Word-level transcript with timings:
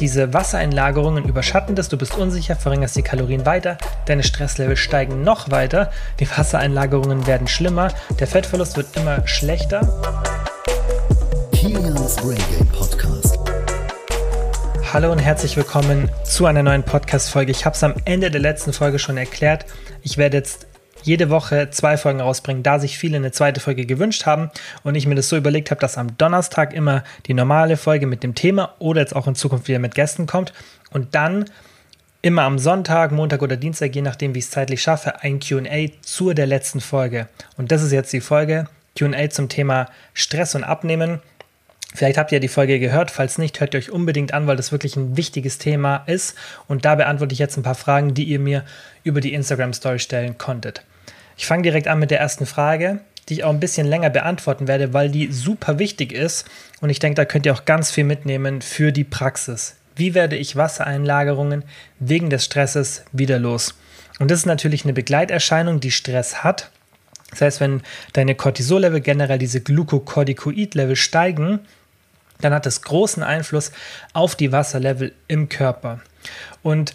Diese 0.00 0.34
Wassereinlagerungen 0.34 1.24
überschatten 1.24 1.74
das, 1.74 1.88
du 1.88 1.96
bist 1.96 2.18
unsicher, 2.18 2.54
verringerst 2.54 2.96
die 2.96 3.02
Kalorien 3.02 3.46
weiter, 3.46 3.78
deine 4.04 4.22
Stresslevel 4.22 4.76
steigen 4.76 5.22
noch 5.22 5.50
weiter, 5.50 5.90
die 6.20 6.28
Wassereinlagerungen 6.28 7.26
werden 7.26 7.48
schlimmer, 7.48 7.88
der 8.20 8.26
Fettverlust 8.26 8.76
wird 8.76 8.94
immer 8.94 9.26
schlechter. 9.26 9.80
Kilians 11.52 12.16
Brain 12.16 12.36
Game 12.50 12.68
Podcast. 12.68 13.38
Hallo 14.92 15.10
und 15.12 15.18
herzlich 15.18 15.56
willkommen 15.56 16.10
zu 16.24 16.44
einer 16.44 16.62
neuen 16.62 16.82
Podcast-Folge. 16.82 17.50
Ich 17.50 17.64
habe 17.64 17.74
es 17.74 17.82
am 17.82 17.94
Ende 18.04 18.30
der 18.30 18.42
letzten 18.42 18.74
Folge 18.74 18.98
schon 18.98 19.16
erklärt. 19.16 19.64
Ich 20.02 20.18
werde 20.18 20.36
jetzt 20.36 20.66
jede 21.06 21.30
Woche 21.30 21.70
zwei 21.70 21.96
Folgen 21.96 22.20
rausbringen, 22.20 22.62
da 22.62 22.78
sich 22.78 22.98
viele 22.98 23.16
eine 23.16 23.32
zweite 23.32 23.60
Folge 23.60 23.86
gewünscht 23.86 24.26
haben 24.26 24.50
und 24.82 24.94
ich 24.94 25.06
mir 25.06 25.14
das 25.14 25.28
so 25.28 25.36
überlegt 25.36 25.70
habe, 25.70 25.80
dass 25.80 25.98
am 25.98 26.18
Donnerstag 26.18 26.74
immer 26.74 27.04
die 27.26 27.34
normale 27.34 27.76
Folge 27.76 28.06
mit 28.06 28.22
dem 28.22 28.34
Thema 28.34 28.74
oder 28.78 29.00
jetzt 29.00 29.14
auch 29.14 29.26
in 29.26 29.34
Zukunft 29.34 29.68
wieder 29.68 29.78
mit 29.78 29.94
Gästen 29.94 30.26
kommt 30.26 30.52
und 30.90 31.14
dann 31.14 31.46
immer 32.22 32.42
am 32.42 32.58
Sonntag, 32.58 33.12
Montag 33.12 33.42
oder 33.42 33.56
Dienstag, 33.56 33.94
je 33.94 34.02
nachdem, 34.02 34.34
wie 34.34 34.40
ich 34.40 34.46
es 34.46 34.50
zeitlich 34.50 34.82
schaffe, 34.82 35.22
ein 35.22 35.38
QA 35.38 35.86
zu 36.02 36.32
der 36.34 36.46
letzten 36.46 36.80
Folge. 36.80 37.28
Und 37.56 37.70
das 37.70 37.82
ist 37.82 37.92
jetzt 37.92 38.12
die 38.12 38.20
Folge 38.20 38.66
QA 38.98 39.30
zum 39.30 39.48
Thema 39.48 39.88
Stress 40.12 40.56
und 40.56 40.64
Abnehmen. 40.64 41.20
Vielleicht 41.94 42.18
habt 42.18 42.32
ihr 42.32 42.40
die 42.40 42.48
Folge 42.48 42.80
gehört, 42.80 43.12
falls 43.12 43.38
nicht, 43.38 43.60
hört 43.60 43.74
ihr 43.74 43.78
euch 43.78 43.92
unbedingt 43.92 44.34
an, 44.34 44.46
weil 44.48 44.56
das 44.56 44.72
wirklich 44.72 44.96
ein 44.96 45.16
wichtiges 45.16 45.58
Thema 45.58 45.98
ist. 46.06 46.36
Und 46.66 46.84
da 46.84 46.96
beantworte 46.96 47.32
ich 47.32 47.38
jetzt 47.38 47.56
ein 47.56 47.62
paar 47.62 47.76
Fragen, 47.76 48.12
die 48.12 48.24
ihr 48.24 48.40
mir 48.40 48.64
über 49.04 49.20
die 49.20 49.32
Instagram 49.32 49.72
Story 49.72 50.00
stellen 50.00 50.36
konntet. 50.36 50.82
Ich 51.36 51.46
fange 51.46 51.62
direkt 51.62 51.88
an 51.88 51.98
mit 51.98 52.10
der 52.10 52.20
ersten 52.20 52.46
Frage, 52.46 53.00
die 53.28 53.34
ich 53.34 53.44
auch 53.44 53.50
ein 53.50 53.60
bisschen 53.60 53.86
länger 53.86 54.10
beantworten 54.10 54.68
werde, 54.68 54.92
weil 54.92 55.10
die 55.10 55.32
super 55.32 55.78
wichtig 55.78 56.12
ist 56.12 56.46
und 56.80 56.90
ich 56.90 56.98
denke, 56.98 57.16
da 57.16 57.24
könnt 57.24 57.46
ihr 57.46 57.52
auch 57.52 57.64
ganz 57.64 57.90
viel 57.90 58.04
mitnehmen 58.04 58.62
für 58.62 58.92
die 58.92 59.04
Praxis. 59.04 59.76
Wie 59.96 60.14
werde 60.14 60.36
ich 60.36 60.56
Wassereinlagerungen 60.56 61.64
wegen 61.98 62.30
des 62.30 62.44
Stresses 62.44 63.02
wieder 63.12 63.38
los? 63.38 63.74
Und 64.18 64.30
das 64.30 64.40
ist 64.40 64.46
natürlich 64.46 64.84
eine 64.84 64.92
Begleiterscheinung, 64.92 65.80
die 65.80 65.90
Stress 65.90 66.44
hat. 66.44 66.70
Das 67.30 67.40
heißt, 67.40 67.60
wenn 67.60 67.82
deine 68.12 68.34
Cortisol-Level 68.34 69.00
generell 69.00 69.38
diese 69.38 69.60
Glucocorticoid-Level 69.60 70.96
steigen, 70.96 71.60
dann 72.40 72.52
hat 72.52 72.66
das 72.66 72.82
großen 72.82 73.22
Einfluss 73.22 73.72
auf 74.12 74.34
die 74.36 74.52
Wasserlevel 74.52 75.12
im 75.28 75.48
Körper. 75.48 76.00
Und 76.62 76.94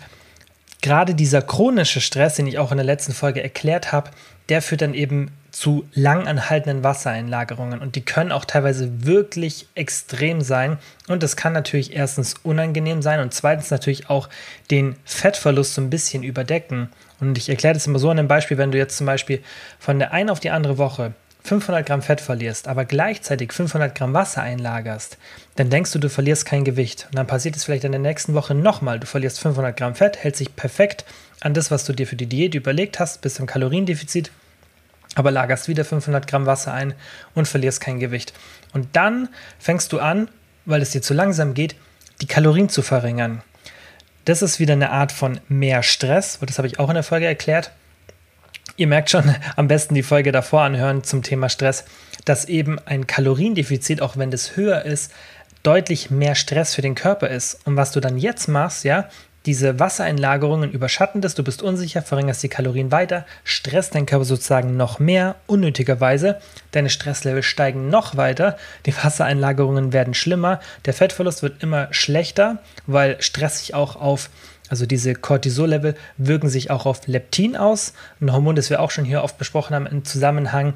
gerade 0.82 1.16
dieser 1.16 1.42
chronische 1.42 2.02
Stress, 2.02 2.36
den 2.36 2.48
ich 2.48 2.58
auch 2.58 2.72
in 2.72 2.78
der 2.78 2.86
letzten 2.86 3.14
Folge 3.14 3.42
erklärt 3.42 3.92
habe, 3.92 4.12
der 4.50 4.62
führt 4.62 4.82
dann 4.82 4.94
eben 4.94 5.32
zu 5.52 5.86
langanhaltenden 5.94 6.84
Wassereinlagerungen 6.84 7.80
und 7.80 7.96
die 7.96 8.02
können 8.02 8.32
auch 8.32 8.46
teilweise 8.46 9.06
wirklich 9.06 9.68
extrem 9.76 10.42
sein 10.42 10.78
und 11.08 11.24
das 11.24 11.36
kann 11.36 11.54
natürlich 11.54 11.94
erstens 11.94 12.36
unangenehm 12.44 13.02
sein 13.02 13.20
und 13.20 13.34
zweitens 13.34 13.70
natürlich 13.70 14.10
auch 14.10 14.30
den 14.72 14.96
Fettverlust 15.04 15.74
so 15.74 15.82
ein 15.82 15.90
bisschen 15.90 16.24
überdecken. 16.24 16.90
Und 17.20 17.38
ich 17.38 17.50
erkläre 17.50 17.74
das 17.74 17.86
immer 17.86 18.00
so 18.00 18.10
an 18.10 18.18
einem 18.18 18.28
Beispiel, 18.28 18.58
wenn 18.58 18.72
du 18.72 18.78
jetzt 18.78 18.98
zum 18.98 19.06
Beispiel 19.06 19.44
von 19.78 20.00
der 20.00 20.14
einen 20.14 20.30
auf 20.30 20.40
die 20.40 20.50
andere 20.50 20.78
Woche 20.78 21.14
500 21.44 21.86
Gramm 21.86 22.02
Fett 22.02 22.22
verlierst, 22.22 22.68
aber 22.68 22.86
gleichzeitig 22.86 23.52
500 23.52 23.96
Gramm 23.96 24.14
Wasser 24.14 24.42
einlagerst, 24.42 25.18
dann 25.56 25.70
denkst 25.70 25.92
du, 25.92 26.00
du 26.00 26.10
verlierst 26.10 26.46
kein 26.46 26.64
Gewicht. 26.64 27.08
Und 27.10 27.18
dann 27.18 27.28
passiert 27.28 27.56
es 27.56 27.64
vielleicht 27.64 27.84
in 27.84 27.92
der 27.92 28.02
nächsten 28.02 28.34
Woche 28.34 28.54
nochmal. 28.54 29.00
Du 29.00 29.08
verlierst 29.08 29.40
500 29.40 29.76
Gramm 29.76 29.96
Fett, 29.96 30.18
hältst 30.18 30.40
dich 30.40 30.56
perfekt 30.56 31.06
an 31.40 31.54
das, 31.54 31.72
was 31.72 31.84
du 31.86 31.94
dir 31.94 32.08
für 32.08 32.16
die 32.16 32.28
Diät 32.28 32.54
überlegt 32.54 33.00
hast, 33.00 33.22
bist 33.22 33.40
im 33.40 33.48
Kaloriendefizit, 33.48 34.32
aber 35.16 35.32
lagerst 35.32 35.68
wieder 35.68 35.84
500 35.84 36.28
Gramm 36.28 36.46
Wasser 36.46 36.74
ein 36.74 36.94
und 37.34 37.48
verlierst 37.48 37.82
kein 37.82 38.00
Gewicht. 38.00 38.34
Und 38.74 38.96
dann 38.96 39.28
fängst 39.60 39.92
du 39.92 40.00
an, 40.00 40.30
weil 40.66 40.82
es 40.82 40.92
dir 40.92 41.02
zu 41.02 41.14
langsam 41.14 41.54
geht, 41.56 41.76
die 42.22 42.28
Kalorien 42.28 42.70
zu 42.70 42.84
verringern. 42.84 43.42
Das 44.26 44.44
ist 44.44 44.60
wieder 44.60 44.74
eine 44.74 44.92
Art 44.92 45.12
von 45.12 45.40
mehr 45.50 45.82
Stress, 45.82 46.38
das 46.40 46.60
habe 46.60 46.68
ich 46.68 46.80
auch 46.80 46.90
in 46.90 46.94
der 46.94 47.04
Folge 47.04 47.26
erklärt. 47.26 47.72
Ihr 48.78 48.88
merkt 48.88 49.10
schon, 49.10 49.36
am 49.56 49.68
besten 49.68 49.96
die 49.96 50.04
Folge 50.04 50.32
davor 50.32 50.62
anhören 50.62 51.04
zum 51.04 51.24
Thema 51.24 51.50
Stress, 51.50 51.86
dass 52.26 52.46
eben 52.46 52.80
ein 52.86 53.08
Kaloriendefizit, 53.08 54.02
auch 54.02 54.18
wenn 54.18 54.32
das 54.32 54.56
höher 54.56 54.84
ist, 54.84 55.12
deutlich 55.64 56.10
mehr 56.10 56.36
Stress 56.36 56.74
für 56.74 56.82
den 56.82 56.96
Körper 56.96 57.30
ist. 57.30 57.60
Und 57.66 57.76
was 57.76 57.92
du 57.92 58.00
dann 58.00 58.18
jetzt 58.18 58.48
machst, 58.48 58.84
ja, 58.84 59.10
diese 59.48 59.80
Wassereinlagerungen 59.80 60.72
überschatten 60.72 61.20
das, 61.22 61.34
du 61.34 61.44
bist 61.44 61.64
unsicher, 61.64 62.04
verringerst 62.04 62.44
die 62.44 62.50
Kalorien 62.50 62.92
weiter, 62.92 63.26
stresst 63.44 63.96
deinen 63.96 64.06
Körper 64.06 64.26
sozusagen 64.26 64.78
noch 64.78 65.00
mehr, 65.00 65.36
unnötigerweise. 65.48 66.40
Deine 66.72 66.92
Stresslevel 66.92 67.42
steigen 67.42 67.90
noch 67.90 68.18
weiter, 68.18 68.58
die 68.86 68.96
Wassereinlagerungen 69.04 69.94
werden 69.94 70.14
schlimmer, 70.14 70.60
der 70.86 70.94
Fettverlust 70.94 71.42
wird 71.42 71.64
immer 71.64 71.88
schlechter, 71.92 72.60
weil 72.86 73.20
Stress 73.22 73.60
sich 73.60 73.74
auch 73.74 73.96
auf 73.96 74.30
also 74.72 74.86
diese 74.86 75.14
Cortisol-Level 75.14 75.96
wirken 76.18 76.48
sich 76.48 76.72
auch 76.72 76.86
auf 76.86 77.06
Leptin 77.06 77.58
aus, 77.58 77.94
ein 78.22 78.32
Hormon, 78.32 78.56
das 78.56 78.70
wir 78.70 78.80
auch 78.80 78.90
schon 78.90 79.04
hier 79.04 79.22
oft 79.22 79.38
besprochen 79.38 79.76
haben 79.76 79.86
im 79.86 80.06
Zusammenhang 80.06 80.74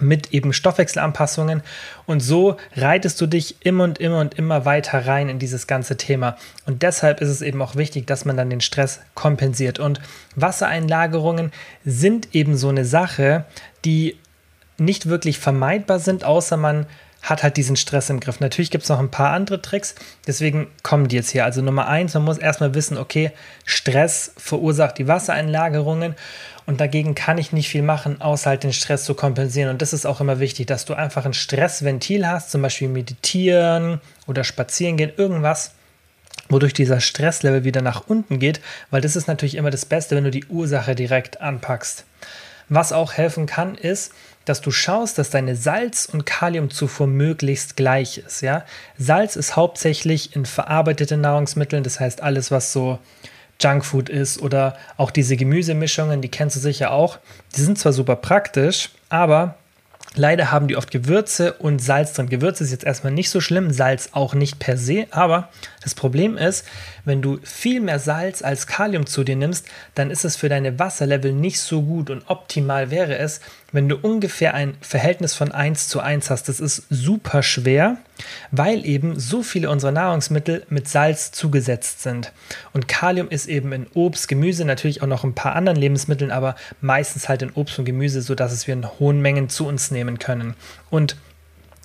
mit 0.00 0.32
eben 0.32 0.52
Stoffwechselanpassungen. 0.52 1.62
Und 2.04 2.18
so 2.18 2.56
reitest 2.74 3.20
du 3.20 3.26
dich 3.26 3.56
immer 3.60 3.84
und 3.84 3.98
immer 3.98 4.18
und 4.18 4.34
immer 4.34 4.64
weiter 4.64 5.06
rein 5.06 5.28
in 5.28 5.38
dieses 5.38 5.68
ganze 5.68 5.96
Thema. 5.96 6.36
Und 6.66 6.82
deshalb 6.82 7.20
ist 7.20 7.28
es 7.28 7.42
eben 7.42 7.62
auch 7.62 7.76
wichtig, 7.76 8.08
dass 8.08 8.24
man 8.24 8.36
dann 8.36 8.50
den 8.50 8.60
Stress 8.60 9.00
kompensiert. 9.14 9.78
Und 9.78 10.00
Wassereinlagerungen 10.34 11.52
sind 11.84 12.34
eben 12.34 12.56
so 12.56 12.70
eine 12.70 12.84
Sache, 12.84 13.44
die 13.84 14.16
nicht 14.78 15.06
wirklich 15.06 15.38
vermeidbar 15.38 16.00
sind, 16.00 16.24
außer 16.24 16.56
man 16.56 16.86
hat 17.22 17.42
halt 17.42 17.56
diesen 17.56 17.76
Stress 17.76 18.10
im 18.10 18.20
Griff. 18.20 18.40
Natürlich 18.40 18.70
gibt 18.70 18.82
es 18.82 18.90
noch 18.90 18.98
ein 18.98 19.10
paar 19.10 19.30
andere 19.30 19.62
Tricks, 19.62 19.94
deswegen 20.26 20.66
kommen 20.82 21.08
die 21.08 21.16
jetzt 21.16 21.30
hier. 21.30 21.44
Also 21.44 21.62
Nummer 21.62 21.86
eins, 21.86 22.14
man 22.14 22.24
muss 22.24 22.38
erstmal 22.38 22.74
wissen, 22.74 22.98
okay, 22.98 23.30
Stress 23.64 24.32
verursacht 24.36 24.98
die 24.98 25.08
Wassereinlagerungen 25.08 26.16
und 26.66 26.80
dagegen 26.80 27.14
kann 27.14 27.38
ich 27.38 27.52
nicht 27.52 27.68
viel 27.68 27.82
machen, 27.82 28.20
außer 28.20 28.50
halt 28.50 28.64
den 28.64 28.72
Stress 28.72 29.04
zu 29.04 29.14
kompensieren. 29.14 29.70
Und 29.70 29.82
das 29.82 29.92
ist 29.92 30.06
auch 30.06 30.20
immer 30.20 30.40
wichtig, 30.40 30.66
dass 30.66 30.84
du 30.84 30.94
einfach 30.94 31.24
ein 31.24 31.34
Stressventil 31.34 32.26
hast, 32.26 32.50
zum 32.50 32.62
Beispiel 32.62 32.88
meditieren 32.88 34.00
oder 34.26 34.44
spazieren 34.44 34.96
gehen, 34.96 35.12
irgendwas, 35.16 35.72
wodurch 36.48 36.72
dieser 36.72 37.00
Stresslevel 37.00 37.64
wieder 37.64 37.82
nach 37.82 38.04
unten 38.08 38.38
geht, 38.38 38.60
weil 38.90 39.00
das 39.00 39.16
ist 39.16 39.28
natürlich 39.28 39.56
immer 39.56 39.70
das 39.70 39.86
Beste, 39.86 40.16
wenn 40.16 40.24
du 40.24 40.30
die 40.30 40.44
Ursache 40.46 40.94
direkt 40.94 41.40
anpackst. 41.40 42.04
Was 42.68 42.92
auch 42.92 43.12
helfen 43.12 43.46
kann, 43.46 43.74
ist, 43.74 44.12
dass 44.44 44.60
du 44.60 44.70
schaust, 44.70 45.18
dass 45.18 45.30
deine 45.30 45.56
Salz- 45.56 46.06
und 46.06 46.26
Kaliumzufuhr 46.26 47.06
möglichst 47.06 47.76
gleich 47.76 48.18
ist. 48.18 48.40
Ja? 48.42 48.64
Salz 48.98 49.36
ist 49.36 49.56
hauptsächlich 49.56 50.34
in 50.36 50.46
verarbeiteten 50.46 51.20
Nahrungsmitteln, 51.20 51.82
das 51.82 52.00
heißt 52.00 52.22
alles, 52.22 52.50
was 52.50 52.72
so 52.72 52.98
Junkfood 53.60 54.08
ist 54.08 54.40
oder 54.40 54.76
auch 54.96 55.10
diese 55.10 55.36
Gemüsemischungen, 55.36 56.20
die 56.20 56.30
kennst 56.30 56.56
du 56.56 56.60
sicher 56.60 56.90
auch. 56.90 57.18
Die 57.56 57.60
sind 57.60 57.78
zwar 57.78 57.92
super 57.92 58.16
praktisch, 58.16 58.90
aber 59.08 59.56
Leider 60.14 60.52
haben 60.52 60.68
die 60.68 60.76
oft 60.76 60.90
Gewürze 60.90 61.54
und 61.54 61.80
Salz 61.80 62.12
drin. 62.12 62.28
Gewürze 62.28 62.64
ist 62.64 62.70
jetzt 62.70 62.84
erstmal 62.84 63.14
nicht 63.14 63.30
so 63.30 63.40
schlimm, 63.40 63.70
Salz 63.70 64.10
auch 64.12 64.34
nicht 64.34 64.58
per 64.58 64.76
se, 64.76 65.06
aber 65.10 65.48
das 65.82 65.94
Problem 65.94 66.36
ist, 66.36 66.66
wenn 67.06 67.22
du 67.22 67.38
viel 67.42 67.80
mehr 67.80 67.98
Salz 67.98 68.42
als 68.42 68.66
Kalium 68.66 69.06
zu 69.06 69.24
dir 69.24 69.36
nimmst, 69.36 69.66
dann 69.94 70.10
ist 70.10 70.26
es 70.26 70.36
für 70.36 70.50
deine 70.50 70.78
Wasserlevel 70.78 71.32
nicht 71.32 71.60
so 71.60 71.82
gut 71.82 72.10
und 72.10 72.24
optimal 72.28 72.90
wäre 72.90 73.16
es, 73.16 73.40
wenn 73.72 73.88
du 73.88 73.96
ungefähr 73.96 74.54
ein 74.54 74.74
Verhältnis 74.80 75.34
von 75.34 75.50
1 75.50 75.88
zu 75.88 76.00
1 76.00 76.30
hast. 76.30 76.48
Das 76.48 76.60
ist 76.60 76.84
super 76.90 77.42
schwer, 77.42 77.96
weil 78.50 78.86
eben 78.86 79.18
so 79.18 79.42
viele 79.42 79.70
unserer 79.70 79.92
Nahrungsmittel 79.92 80.64
mit 80.68 80.88
Salz 80.88 81.32
zugesetzt 81.32 82.02
sind. 82.02 82.32
Und 82.72 82.86
Kalium 82.86 83.28
ist 83.28 83.46
eben 83.46 83.72
in 83.72 83.86
Obst, 83.94 84.28
Gemüse, 84.28 84.64
natürlich 84.64 85.02
auch 85.02 85.06
noch 85.06 85.24
ein 85.24 85.34
paar 85.34 85.56
anderen 85.56 85.78
Lebensmitteln, 85.78 86.30
aber 86.30 86.54
meistens 86.80 87.28
halt 87.28 87.42
in 87.42 87.50
Obst 87.50 87.78
und 87.78 87.86
Gemüse, 87.86 88.22
sodass 88.22 88.52
es 88.52 88.66
wir 88.66 88.74
in 88.74 88.88
hohen 88.98 89.20
Mengen 89.20 89.48
zu 89.48 89.66
uns 89.66 89.90
nehmen 89.90 90.18
können. 90.18 90.54
Und 90.90 91.16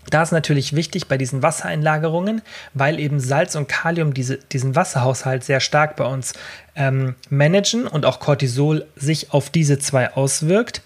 da 0.10 0.24
ist 0.24 0.32
natürlich 0.32 0.74
wichtig 0.74 1.08
bei 1.08 1.18
diesen 1.18 1.44
Wassereinlagerungen, 1.44 2.42
weil 2.74 3.00
eben 3.00 3.20
Salz 3.20 3.56
und 3.56 3.68
Kalium 3.68 4.14
diese, 4.14 4.38
diesen 4.38 4.76
Wasserhaushalt 4.76 5.44
sehr 5.44 5.60
stark 5.60 5.98
bei 5.98 6.06
uns 6.06 6.34
ähm, 6.76 7.16
managen 7.30 7.88
und 7.88 8.06
auch 8.06 8.20
Cortisol 8.20 8.86
sich 8.96 9.34
auf 9.34 9.50
diese 9.50 9.80
zwei 9.80 10.14
auswirkt 10.14 10.82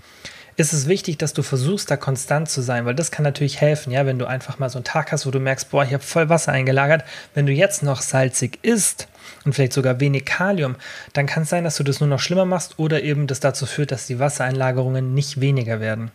ist 0.55 0.73
es 0.73 0.87
wichtig, 0.87 1.17
dass 1.17 1.33
du 1.33 1.43
versuchst, 1.43 1.89
da 1.89 1.97
konstant 1.97 2.49
zu 2.49 2.61
sein, 2.61 2.85
weil 2.85 2.95
das 2.95 3.11
kann 3.11 3.23
natürlich 3.23 3.61
helfen, 3.61 3.91
ja, 3.91 4.05
wenn 4.05 4.19
du 4.19 4.25
einfach 4.25 4.59
mal 4.59 4.69
so 4.69 4.77
einen 4.77 4.83
Tag 4.83 5.11
hast, 5.11 5.25
wo 5.25 5.31
du 5.31 5.39
merkst, 5.39 5.69
boah, 5.69 5.83
ich 5.83 5.93
habe 5.93 6.03
voll 6.03 6.29
Wasser 6.29 6.51
eingelagert, 6.51 7.03
wenn 7.33 7.45
du 7.45 7.51
jetzt 7.51 7.83
noch 7.83 8.01
salzig 8.01 8.59
isst 8.61 9.07
und 9.45 9.53
vielleicht 9.53 9.73
sogar 9.73 9.99
wenig 9.99 10.25
Kalium, 10.25 10.75
dann 11.13 11.25
kann 11.25 11.43
es 11.43 11.49
sein, 11.49 11.63
dass 11.63 11.77
du 11.77 11.83
das 11.83 11.99
nur 11.99 12.09
noch 12.09 12.19
schlimmer 12.19 12.45
machst 12.45 12.79
oder 12.79 13.01
eben 13.01 13.27
das 13.27 13.39
dazu 13.39 13.65
führt, 13.65 13.91
dass 13.91 14.07
die 14.07 14.19
Wassereinlagerungen 14.19 15.13
nicht 15.13 15.41
weniger 15.41 15.79
werden. 15.79 16.11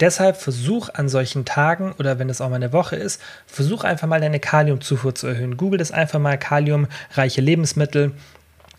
Deshalb 0.00 0.36
versuch 0.36 0.88
an 0.94 1.08
solchen 1.08 1.44
Tagen 1.44 1.92
oder 1.98 2.18
wenn 2.18 2.30
es 2.30 2.40
auch 2.40 2.48
mal 2.48 2.56
eine 2.56 2.72
Woche 2.72 2.96
ist, 2.96 3.20
versuch 3.46 3.84
einfach 3.84 4.08
mal 4.08 4.20
deine 4.20 4.40
Kaliumzufuhr 4.40 5.14
zu 5.14 5.26
erhöhen. 5.26 5.56
Google 5.56 5.78
das 5.78 5.92
einfach 5.92 6.18
mal 6.18 6.38
kaliumreiche 6.38 7.40
Lebensmittel 7.40 8.12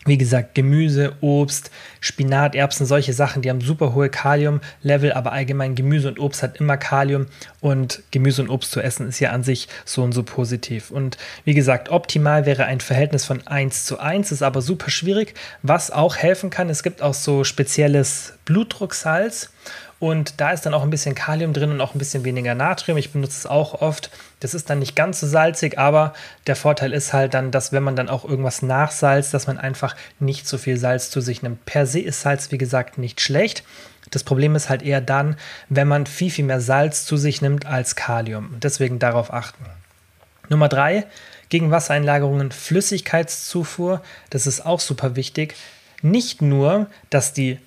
wie 0.04 0.18
gesagt, 0.18 0.54
Gemüse, 0.54 1.14
Obst, 1.20 1.70
Spinat, 2.00 2.54
Erbsen, 2.54 2.86
solche 2.86 3.12
Sachen, 3.12 3.42
die 3.42 3.50
haben 3.50 3.60
super 3.60 3.94
hohe 3.94 4.08
Kaliumlevel, 4.08 5.12
aber 5.12 5.32
allgemein 5.32 5.74
Gemüse 5.74 6.08
und 6.08 6.18
Obst 6.18 6.42
hat 6.42 6.58
immer 6.58 6.76
Kalium 6.76 7.26
und 7.60 8.02
Gemüse 8.10 8.42
und 8.42 8.50
Obst 8.50 8.70
zu 8.72 8.80
essen 8.80 9.08
ist 9.08 9.20
ja 9.20 9.30
an 9.30 9.42
sich 9.42 9.68
so 9.84 10.02
und 10.02 10.12
so 10.12 10.22
positiv. 10.22 10.90
Und 10.90 11.16
wie 11.44 11.54
gesagt, 11.54 11.88
optimal 11.88 12.46
wäre 12.46 12.66
ein 12.66 12.80
Verhältnis 12.80 13.24
von 13.24 13.46
1 13.46 13.86
zu 13.86 13.98
1, 13.98 14.32
ist 14.32 14.42
aber 14.42 14.60
super 14.60 14.90
schwierig. 14.90 15.34
Was 15.62 15.90
auch 15.90 16.16
helfen 16.16 16.50
kann, 16.50 16.68
es 16.68 16.82
gibt 16.82 17.02
auch 17.02 17.14
so 17.14 17.44
spezielles 17.44 18.34
Blutdrucksalz 18.44 19.50
und 19.98 20.40
da 20.40 20.50
ist 20.50 20.66
dann 20.66 20.74
auch 20.74 20.82
ein 20.82 20.90
bisschen 20.90 21.14
Kalium 21.14 21.52
drin 21.52 21.70
und 21.70 21.80
auch 21.80 21.94
ein 21.94 21.98
bisschen 21.98 22.24
weniger 22.24 22.54
Natrium. 22.54 22.98
Ich 22.98 23.12
benutze 23.12 23.38
es 23.38 23.46
auch 23.46 23.80
oft. 23.80 24.10
Das 24.40 24.52
ist 24.52 24.68
dann 24.68 24.80
nicht 24.80 24.96
ganz 24.96 25.20
so 25.20 25.26
salzig, 25.26 25.78
aber 25.78 26.12
der 26.46 26.56
Vorteil 26.56 26.92
ist 26.92 27.12
halt 27.12 27.34
dann, 27.34 27.50
dass 27.50 27.72
wenn 27.72 27.82
man 27.82 27.96
dann 27.96 28.08
auch 28.08 28.24
irgendwas 28.24 28.62
nachsalzt, 28.62 29.32
dass 29.32 29.46
man 29.46 29.58
einfach 29.58 29.96
nicht 30.18 30.46
so 30.46 30.58
viel 30.58 30.76
Salz 30.76 31.10
zu 31.10 31.20
sich 31.20 31.42
nimmt. 31.42 31.64
Per 31.64 31.86
se 31.86 32.00
ist 32.00 32.20
Salz, 32.20 32.50
wie 32.50 32.58
gesagt, 32.58 32.98
nicht 32.98 33.20
schlecht. 33.20 33.64
Das 34.10 34.24
Problem 34.24 34.54
ist 34.54 34.68
halt 34.68 34.82
eher 34.82 35.00
dann, 35.00 35.36
wenn 35.68 35.88
man 35.88 36.06
viel, 36.06 36.30
viel 36.30 36.44
mehr 36.44 36.60
Salz 36.60 37.06
zu 37.06 37.16
sich 37.16 37.40
nimmt 37.40 37.66
als 37.66 37.96
Kalium. 37.96 38.56
Deswegen 38.60 38.98
darauf 38.98 39.32
achten. 39.32 39.64
Nummer 40.50 40.68
drei, 40.68 41.06
gegen 41.48 41.70
Wassereinlagerungen 41.70 42.50
Flüssigkeitszufuhr. 42.50 44.02
Das 44.30 44.46
ist 44.46 44.66
auch 44.66 44.80
super 44.80 45.16
wichtig. 45.16 45.54
Nicht 46.02 46.42
nur, 46.42 46.88
dass 47.08 47.32
die 47.32 47.58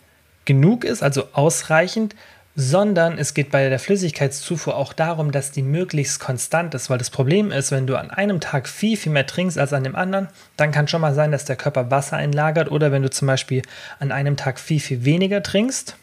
genug 0.47 0.83
ist, 0.83 1.03
also 1.03 1.25
ausreichend, 1.33 2.15
sondern 2.55 3.19
es 3.19 3.35
geht 3.35 3.51
bei 3.51 3.69
der 3.69 3.77
Flüssigkeitszufuhr 3.77 4.75
auch 4.75 4.91
darum, 4.91 5.31
dass 5.31 5.51
die 5.51 5.61
möglichst 5.61 6.19
konstant 6.19 6.73
ist, 6.73 6.89
weil 6.89 6.97
das 6.97 7.11
Problem 7.11 7.51
ist, 7.51 7.69
wenn 7.69 7.85
du 7.85 7.95
an 7.95 8.09
einem 8.09 8.39
Tag 8.39 8.67
viel, 8.67 8.97
viel 8.97 9.11
mehr 9.11 9.27
trinkst 9.27 9.59
als 9.59 9.73
an 9.73 9.83
dem 9.83 9.95
anderen, 9.95 10.27
dann 10.55 10.71
kann 10.71 10.87
schon 10.87 11.01
mal 11.01 11.13
sein, 11.13 11.31
dass 11.31 11.45
der 11.45 11.55
Körper 11.55 11.91
Wasser 11.91 12.17
einlagert 12.17 12.71
oder 12.71 12.91
wenn 12.91 13.03
du 13.03 13.11
zum 13.11 13.27
Beispiel 13.27 13.61
an 13.99 14.11
einem 14.11 14.37
Tag 14.37 14.59
viel, 14.59 14.79
viel 14.79 15.05
weniger 15.05 15.43
trinkst 15.43 15.97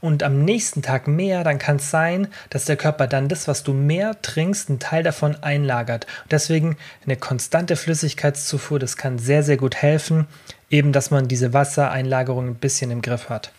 und 0.00 0.22
am 0.22 0.46
nächsten 0.46 0.80
Tag 0.80 1.08
mehr, 1.08 1.44
dann 1.44 1.58
kann 1.58 1.76
es 1.76 1.90
sein, 1.90 2.28
dass 2.48 2.64
der 2.64 2.76
Körper 2.76 3.06
dann 3.06 3.28
das, 3.28 3.46
was 3.46 3.62
du 3.62 3.74
mehr 3.74 4.20
trinkst, 4.22 4.70
einen 4.70 4.78
Teil 4.78 5.02
davon 5.02 5.36
einlagert. 5.42 6.06
deswegen 6.30 6.78
eine 7.04 7.16
konstante 7.16 7.76
Flüssigkeitszufuhr, 7.76 8.78
das 8.78 8.96
kann 8.96 9.18
sehr, 9.18 9.42
sehr 9.42 9.58
gut 9.58 9.76
helfen, 9.76 10.26
eben 10.70 10.92
dass 10.92 11.10
man 11.10 11.28
diese 11.28 11.52
Wassereinlagerung 11.52 12.48
ein 12.48 12.54
bisschen 12.54 12.90
im 12.90 13.02
Griff 13.02 13.28
hat. 13.28 13.52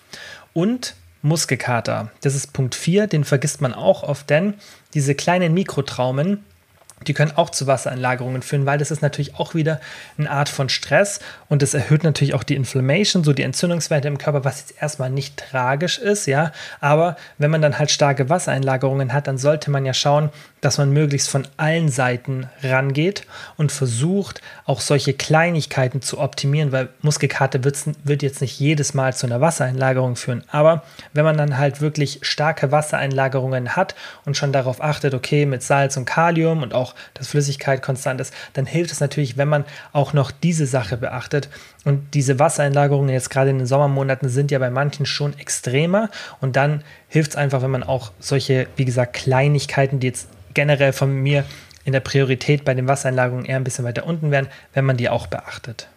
Und 0.54 0.95
Muskelkater. 1.21 2.12
Das 2.21 2.36
ist 2.36 2.54
Punkt 2.54 2.75
4, 2.75 3.07
den 3.07 3.24
vergisst 3.24 3.62
man 3.62 3.74
auch 3.74 4.04
oft, 4.04 4.30
denn 4.30 4.56
diese 4.94 5.15
kleinen 5.15 5.54
Mikrotraumen, 5.54 6.44
die 7.08 7.14
können 7.14 7.34
auch 7.36 7.50
zu 7.50 7.68
Wassereinlagerungen 7.68 8.42
führen, 8.42 8.66
weil 8.66 8.78
das 8.78 8.92
ist 8.92 9.02
natürlich 9.02 9.36
auch 9.36 9.56
wieder 9.56 9.80
eine 10.18 10.30
Art 10.30 10.50
von 10.50 10.70
Stress 10.70 11.20
und 11.50 11.62
das 11.62 11.74
erhöht 11.74 12.04
natürlich 12.04 12.34
auch 12.34 12.44
die 12.44 12.56
Inflammation, 12.56 13.24
so 13.24 13.34
die 13.34 13.44
Entzündungswerte 13.44 14.08
im 14.08 14.18
Körper, 14.18 14.44
was 14.44 14.60
jetzt 14.60 14.82
erstmal 14.82 15.10
nicht 15.10 15.38
tragisch 15.38 15.98
ist, 15.98 16.26
ja. 16.26 16.52
Aber 16.80 17.16
wenn 17.38 17.52
man 17.52 17.62
dann 17.62 17.80
halt 17.80 17.92
starke 17.92 18.30
Wassereinlagerungen 18.30 19.14
hat, 19.14 19.28
dann 19.28 19.38
sollte 19.38 19.72
man 19.72 19.86
ja 19.86 19.94
schauen, 19.94 20.30
dass 20.62 20.78
man 20.78 20.92
möglichst 20.92 21.30
von 21.30 21.46
allen 21.58 21.90
Seiten 21.90 22.48
rangeht 22.64 23.28
und 23.58 23.72
versucht, 23.72 24.42
auch 24.66 24.80
solche 24.80 25.14
Kleinigkeiten 25.14 26.02
zu 26.02 26.20
optimieren, 26.20 26.72
weil 26.72 26.90
Muskelkater 27.02 27.64
wird 27.64 28.24
jetzt 28.24 28.42
nicht 28.42 28.60
jedes 28.60 28.94
Mal 28.94 29.14
zu 29.14 29.26
einer 29.26 29.42
Wassereinlagerung 29.42 30.16
führen. 30.16 30.44
Aber 30.50 30.84
wenn 31.12 31.26
man 31.26 31.38
dann 31.38 31.58
halt 31.58 31.82
wirklich 31.82 32.20
starke 32.22 32.72
Wassereinlagerungen 32.72 33.76
hat 33.76 33.96
und 34.26 34.38
schon 34.38 34.54
darauf 34.54 34.82
achtet, 34.82 35.14
okay, 35.14 35.46
mit 35.46 35.64
Salz 35.64 35.98
und 35.98 36.06
Kalium 36.06 36.64
und 36.64 36.74
auch, 36.74 36.93
dass 37.13 37.28
Flüssigkeit 37.28 37.81
konstant 37.81 38.22
ist, 38.22 38.34
dann 38.54 38.66
hilft 38.66 38.92
es 38.92 39.00
natürlich, 39.00 39.38
wenn 39.38 39.48
man 39.48 39.66
auch 39.92 40.13
noch 40.13 40.31
diese 40.31 40.66
Sache 40.66 40.98
beachtet. 40.98 41.50
Und 41.86 42.13
diese 42.13 42.40
Wassereinlagerungen 42.40 43.10
jetzt 43.10 43.30
gerade 43.30 43.50
in 43.50 43.60
den 43.60 43.68
Sommermonaten 43.68 44.30
sind 44.30 44.51
ja 44.51 44.60
bei 44.60 44.69
manchen 44.69 45.06
schon 45.06 45.38
extremer. 45.38 46.10
Und 46.42 46.56
dann 46.56 46.84
hilft 47.07 47.31
es 47.31 47.36
einfach, 47.36 47.62
wenn 47.62 47.72
man 47.72 47.84
auch 47.84 48.12
solche, 48.19 48.68
wie 48.75 48.86
gesagt, 48.86 49.13
Kleinigkeiten, 49.13 50.00
die 50.00 50.07
jetzt 50.07 50.28
generell 50.54 50.94
von 50.94 51.13
mir 51.13 51.45
in 51.86 51.94
der 51.94 52.00
Priorität 52.00 52.66
bei 52.66 52.74
den 52.74 52.88
Wassereinlagerungen 52.88 53.45
eher 53.45 53.57
ein 53.57 53.63
bisschen 53.63 53.86
weiter 53.86 54.06
unten 54.06 54.31
wären, 54.31 54.48
wenn 54.74 54.86
man 54.86 54.98
die 54.98 55.10
auch 55.10 55.28
beachtet. 55.28 55.88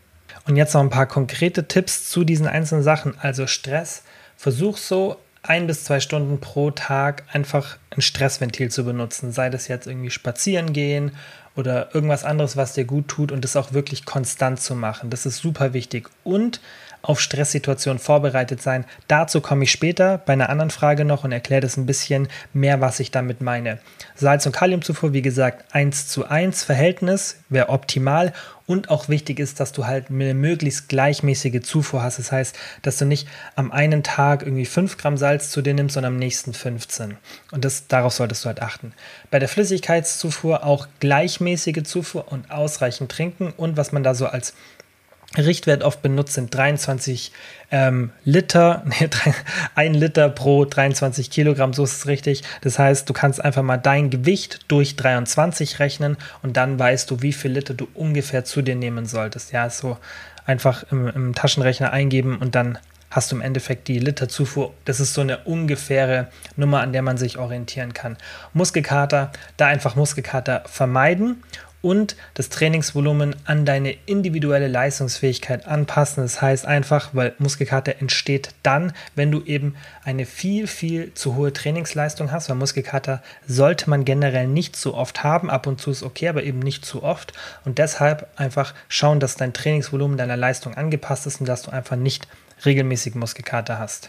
Und 0.47 0.57
jetzt 0.57 0.75
noch 0.75 0.81
ein 0.81 0.91
paar 0.91 1.07
konkrete 1.07 1.67
Tipps 1.67 2.09
zu 2.09 2.25
diesen 2.25 2.47
einzelnen 2.47 2.83
Sachen. 2.83 3.15
Also 3.21 3.47
Stress, 3.47 4.03
versuch 4.37 4.77
so 4.77 5.17
ein 5.49 5.67
bis 5.67 5.85
zwei 5.85 6.01
Stunden 6.01 6.41
pro 6.41 6.71
Tag 6.71 7.25
einfach 7.33 7.77
ein 7.91 8.03
Stressventil 8.03 8.71
zu 8.71 8.85
benutzen. 8.85 9.33
Sei 9.33 9.51
das 9.51 9.69
jetzt 9.69 9.87
irgendwie 9.87 10.11
spazieren 10.11 10.73
gehen 10.73 11.13
oder 11.55 11.95
irgendwas 11.95 12.25
anderes, 12.25 12.57
was 12.57 12.75
dir 12.75 12.85
gut 12.85 13.09
tut 13.09 13.33
und 13.33 13.43
das 13.45 13.57
auch 13.57 13.73
wirklich 13.73 14.05
konstant 14.05 14.61
zu 14.61 14.75
machen. 14.75 15.11
Das 15.11 15.27
ist 15.27 15.39
super 15.39 15.73
wichtig. 15.73 16.11
Und 16.25 16.61
auf 17.09 17.21
Stresssituationen 17.21 17.99
vorbereitet 17.99 18.61
sein. 18.61 18.85
Dazu 19.09 19.41
komme 19.41 19.65
ich 19.65 19.73
später 19.73 20.19
bei 20.19 20.33
einer 20.33 20.51
anderen 20.51 20.71
Frage 20.71 21.05
noch 21.05 21.25
und 21.25 21.33
erkläre 21.33 21.61
das 21.61 21.77
ein 21.77 21.87
bisschen 21.87 22.29
mehr, 22.53 22.81
was 22.81 23.01
ich 23.01 23.11
damit 23.11 23.41
meine. 23.41 23.79
Salz- 24.15 24.47
und 24.47 24.53
Kaliumzufuhr, 24.53 25.13
wie 25.13 25.23
gesagt, 25.23 25.75
1 25.75 26.09
zu 26.09 26.27
1 26.27 26.65
Verhältnis 26.65 27.39
wäre 27.49 27.69
optimal 27.69 28.33
und 28.67 28.91
auch 28.91 29.09
wichtig 29.09 29.39
ist, 29.39 29.61
dass 29.61 29.73
du 29.73 29.87
halt 29.87 30.11
eine 30.11 30.35
möglichst 30.35 30.89
gleichmäßige 30.89 31.63
Zufuhr 31.63 32.03
hast. 32.03 32.19
Das 32.19 32.33
heißt, 32.33 32.57
dass 32.83 32.97
du 32.97 33.05
nicht 33.05 33.29
am 33.55 33.71
einen 33.71 34.03
Tag 34.03 34.43
irgendwie 34.43 34.67
5 34.67 34.97
Gramm 34.97 35.17
Salz 35.17 35.51
zu 35.51 35.63
dir 35.63 35.75
nimmst, 35.75 35.95
sondern 35.95 36.15
am 36.15 36.19
nächsten 36.19 36.53
15. 36.53 37.17
Und 37.53 37.65
das, 37.65 37.87
darauf 37.87 38.13
solltest 38.13 38.45
du 38.45 38.49
halt 38.49 38.63
achten. 38.63 38.93
Bei 39.31 39.39
der 39.39 39.49
Flüssigkeitszufuhr 39.49 40.65
auch 40.65 40.89
gleichmäßige 40.99 41.85
Zufuhr 41.85 42.33
und 42.33 42.51
ausreichend 42.51 43.11
trinken. 43.11 43.53
Und 43.57 43.77
was 43.77 43.93
man 43.93 44.03
da 44.03 44.15
so 44.15 44.27
als 44.27 44.55
Richtwert 45.37 45.83
oft 45.83 46.03
benutzt 46.03 46.35
sind 46.35 46.55
23 46.55 47.33
ähm, 47.71 48.11
Liter, 48.25 48.85
ein 49.75 49.95
Liter 49.95 50.29
pro 50.29 50.65
23 50.65 51.31
Kilogramm, 51.31 51.73
so 51.73 51.85
ist 51.85 51.99
es 51.99 52.07
richtig. 52.07 52.43
Das 52.63 52.79
heißt, 52.79 53.09
du 53.09 53.13
kannst 53.13 53.45
einfach 53.45 53.63
mal 53.63 53.77
dein 53.77 54.09
Gewicht 54.11 54.61
durch 54.69 54.97
23 54.97 55.79
rechnen 55.79 56.17
und 56.43 56.57
dann 56.57 56.79
weißt 56.79 57.11
du, 57.11 57.23
wie 57.23 57.33
viel 57.33 57.53
Liter 57.53 57.75
du 57.75 57.89
ungefähr 57.95 58.45
zu 58.45 58.63
dir 58.63 58.77
nehmen 58.77 59.07
solltest. 59.07 59.53
Ja, 59.53 59.69
so 59.69 59.99
einfach 60.47 60.85
im, 60.91 61.09
im 61.09 61.35
Taschenrechner 61.35 61.93
eingeben 61.93 62.39
und 62.39 62.55
dann 62.55 62.79
hast 63.11 63.33
du 63.33 63.37
im 63.37 63.43
Endeffekt 63.43 63.89
die 63.89 63.99
Literzufuhr. 63.99 64.75
Das 64.85 65.01
ist 65.01 65.15
so 65.15 65.21
eine 65.21 65.39
ungefähre 65.39 66.29
Nummer, 66.57 66.81
an 66.81 66.93
der 66.93 67.03
man 67.03 67.17
sich 67.17 67.39
orientieren 67.39 67.95
kann. 67.95 68.17
Muskelkater, 68.53 69.33
da 69.57 69.67
einfach 69.67 69.97
Muskelkater 69.97 70.63
vermeiden 70.67 71.43
und 71.87 72.17
das 72.35 72.49
Trainingsvolumen 72.49 73.37
an 73.45 73.65
deine 73.65 73.93
individuelle 74.07 74.67
Leistungsfähigkeit 74.67 75.69
anpassen. 75.69 76.25
Das 76.25 76.43
heißt 76.43 76.67
einfach, 76.67 77.11
weil 77.13 77.35
Muskelkater 77.39 78.01
entsteht 78.01 78.49
dann, 78.65 78.93
wenn 79.15 79.31
du 79.31 79.41
eben 79.45 79.77
eine 80.03 80.27
viel, 80.27 80.67
viel 80.67 81.15
zu 81.15 81.37
hohe 81.37 81.53
Trainingsleistung 81.53 82.33
hast, 82.33 82.49
weil 82.49 82.57
Muskelkater 82.57 83.23
sollte 83.47 83.89
man 83.89 84.05
generell 84.05 84.49
nicht 84.49 84.75
so 84.75 84.95
oft 84.95 85.23
haben. 85.23 85.49
Ab 85.49 85.69
und 85.69 85.81
zu 85.81 85.93
ist 85.93 86.03
okay, 86.03 86.27
aber 86.27 86.43
eben 86.43 86.59
nicht 86.59 86.85
zu 86.85 87.05
oft. 87.05 87.33
Und 87.65 87.79
deshalb 87.79 88.27
einfach 88.35 88.75
schauen, 88.89 89.21
dass 89.21 89.37
dein 89.37 89.53
Trainingsvolumen 89.53 90.19
deiner 90.19 90.37
Leistung 90.37 90.75
angepasst 90.75 91.29
ist 91.29 91.39
und 91.39 91.47
dass 91.47 91.63
du 91.63 91.71
einfach 91.71 91.95
nicht 91.95 92.27
regelmäßig 92.65 93.15
Muskelkater 93.15 93.79
hast. 93.79 94.09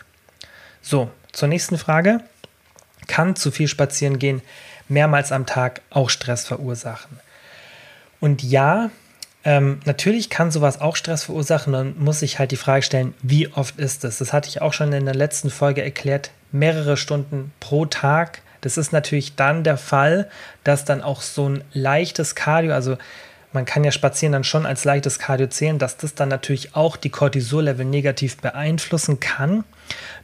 So, 0.81 1.12
zur 1.31 1.48
nächsten 1.48 1.77
Frage. 1.77 2.22
Kann 3.07 3.36
zu 3.36 3.51
viel 3.51 3.67
spazieren 3.67 4.17
gehen 4.17 4.41
mehrmals 4.89 5.31
am 5.31 5.46
Tag 5.46 5.81
auch 5.91 6.10
Stress 6.10 6.48
verursachen? 6.48 7.19
Und 8.19 8.43
ja, 8.43 8.89
ähm, 9.43 9.79
natürlich 9.86 10.29
kann 10.29 10.51
sowas 10.51 10.81
auch 10.81 10.95
Stress 10.95 11.24
verursachen. 11.24 11.74
Dann 11.74 11.95
muss 11.97 12.21
ich 12.21 12.39
halt 12.39 12.51
die 12.51 12.57
Frage 12.57 12.83
stellen, 12.83 13.13
wie 13.21 13.47
oft 13.47 13.79
ist 13.79 14.03
es? 14.03 14.17
Das 14.17 14.33
hatte 14.33 14.50
ich 14.50 14.62
auch 14.62 14.74
schon 14.74 14.91
in 14.91 15.05
der 15.05 15.15
letzten 15.15 15.50
Folge 15.50 15.83
erklärt. 15.83 16.31
Mehrere 16.51 16.97
Stunden 16.97 17.51
pro 17.59 17.86
Tag. 17.86 18.41
Das 18.62 18.77
ist 18.77 18.91
natürlich 18.91 19.36
dann 19.36 19.63
der 19.63 19.77
Fall, 19.77 20.29
dass 20.63 20.83
dann 20.83 21.01
auch 21.01 21.21
so 21.21 21.47
ein 21.47 21.63
leichtes 21.74 22.36
Cardio, 22.36 22.74
also 22.74 22.97
man 23.53 23.65
kann 23.65 23.83
ja 23.83 23.91
Spazieren 23.91 24.33
dann 24.33 24.43
schon 24.43 24.65
als 24.65 24.83
leichtes 24.83 25.19
Cardio 25.19 25.47
zählen, 25.47 25.79
dass 25.79 25.97
das 25.97 26.15
dann 26.15 26.29
natürlich 26.29 26.75
auch 26.75 26.97
die 26.97 27.09
Cortisol-Level 27.09 27.86
negativ 27.86 28.38
beeinflussen 28.38 29.19
kann. 29.19 29.63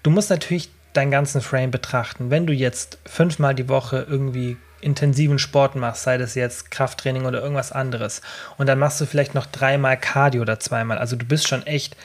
Du 0.02 0.10
musst 0.10 0.30
natürlich 0.30 0.70
deinen 0.94 1.12
ganzen 1.12 1.42
Frame 1.42 1.72
betrachten. 1.72 2.30
Wenn 2.30 2.46
du 2.46 2.54
jetzt 2.54 2.98
fünfmal 3.06 3.56
die 3.56 3.70
Woche 3.70 4.06
irgendwie 4.10 4.58
intensiven 4.84 5.40
Sport 5.40 5.76
machst, 5.76 6.04
sei 6.04 6.18
das 6.18 6.36
jetzt 6.36 6.72
Krafttraining 6.72 7.26
oder 7.26 7.42
irgendwas 7.42 7.72
anderes, 7.72 8.22
und 8.58 8.68
dann 8.68 8.80
machst 8.80 9.02
du 9.02 9.06
vielleicht 9.06 9.34
noch 9.34 9.46
dreimal 9.46 9.98
Cardio 9.98 10.42
oder 10.42 10.60
zweimal, 10.60 10.98
also 10.98 11.16
du 11.16 11.26
bist 11.26 11.48
schon 11.48 11.66
echt 11.66 11.96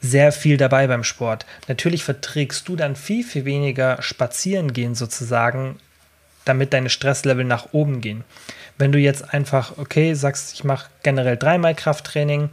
sehr 0.00 0.32
viel 0.32 0.56
dabei 0.56 0.88
beim 0.88 1.04
Sport. 1.04 1.46
Natürlich 1.68 2.02
verträgst 2.02 2.68
du 2.68 2.74
dann 2.76 2.96
viel, 2.96 3.24
viel 3.24 3.44
weniger 3.44 4.02
spazieren 4.02 4.72
gehen 4.72 4.94
sozusagen, 4.94 5.78
damit 6.44 6.72
deine 6.72 6.90
Stresslevel 6.90 7.44
nach 7.44 7.68
oben 7.72 8.00
gehen. 8.00 8.24
Wenn 8.78 8.90
du 8.90 8.98
jetzt 8.98 9.32
einfach, 9.32 9.78
okay, 9.78 10.14
sagst, 10.14 10.54
ich 10.54 10.64
mache 10.64 10.88
generell 11.04 11.36
dreimal 11.36 11.74
Krafttraining 11.74 12.50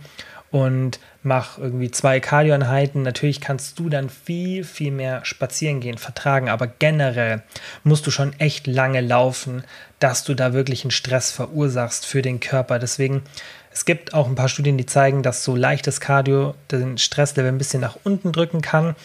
und 0.52 1.00
mach 1.22 1.58
irgendwie 1.58 1.92
zwei 1.92 2.20
Cardioeinheiten. 2.20 3.02
Natürlich 3.02 3.42
kannst 3.42 3.78
du 3.80 3.90
dann 3.90 4.10
viel, 4.10 4.64
viel 4.64 4.92
mehr 4.92 5.24
spazieren 5.26 5.80
gehen, 5.80 5.98
vertragen, 5.98 6.50
aber 6.50 6.68
generell 6.68 7.44
musst 7.84 8.08
du 8.08 8.12
schon 8.12 8.34
echt 8.40 8.68
lange 8.68 9.02
laufen, 9.02 9.64
dass 10.00 10.24
du 10.24 10.34
da 10.34 10.54
wirklich 10.54 10.84
einen 10.84 10.92
Stress 10.92 11.32
verursachst 11.32 12.06
für 12.06 12.22
den 12.22 12.40
Körper. 12.40 12.80
Deswegen, 12.80 13.24
es 13.72 13.86
gibt 13.86 14.14
auch 14.14 14.28
ein 14.28 14.36
paar 14.36 14.50
Studien, 14.50 14.78
die 14.78 14.86
zeigen, 14.86 15.24
dass 15.24 15.44
so 15.44 15.56
leichtes 15.56 16.00
Cardio 16.00 16.56
den 16.72 16.98
Stresslevel 16.98 17.52
ein 17.52 17.58
bisschen 17.58 17.82
nach 17.82 17.98
unten 18.04 18.32
drücken 18.32 18.62
kann. 18.62 18.96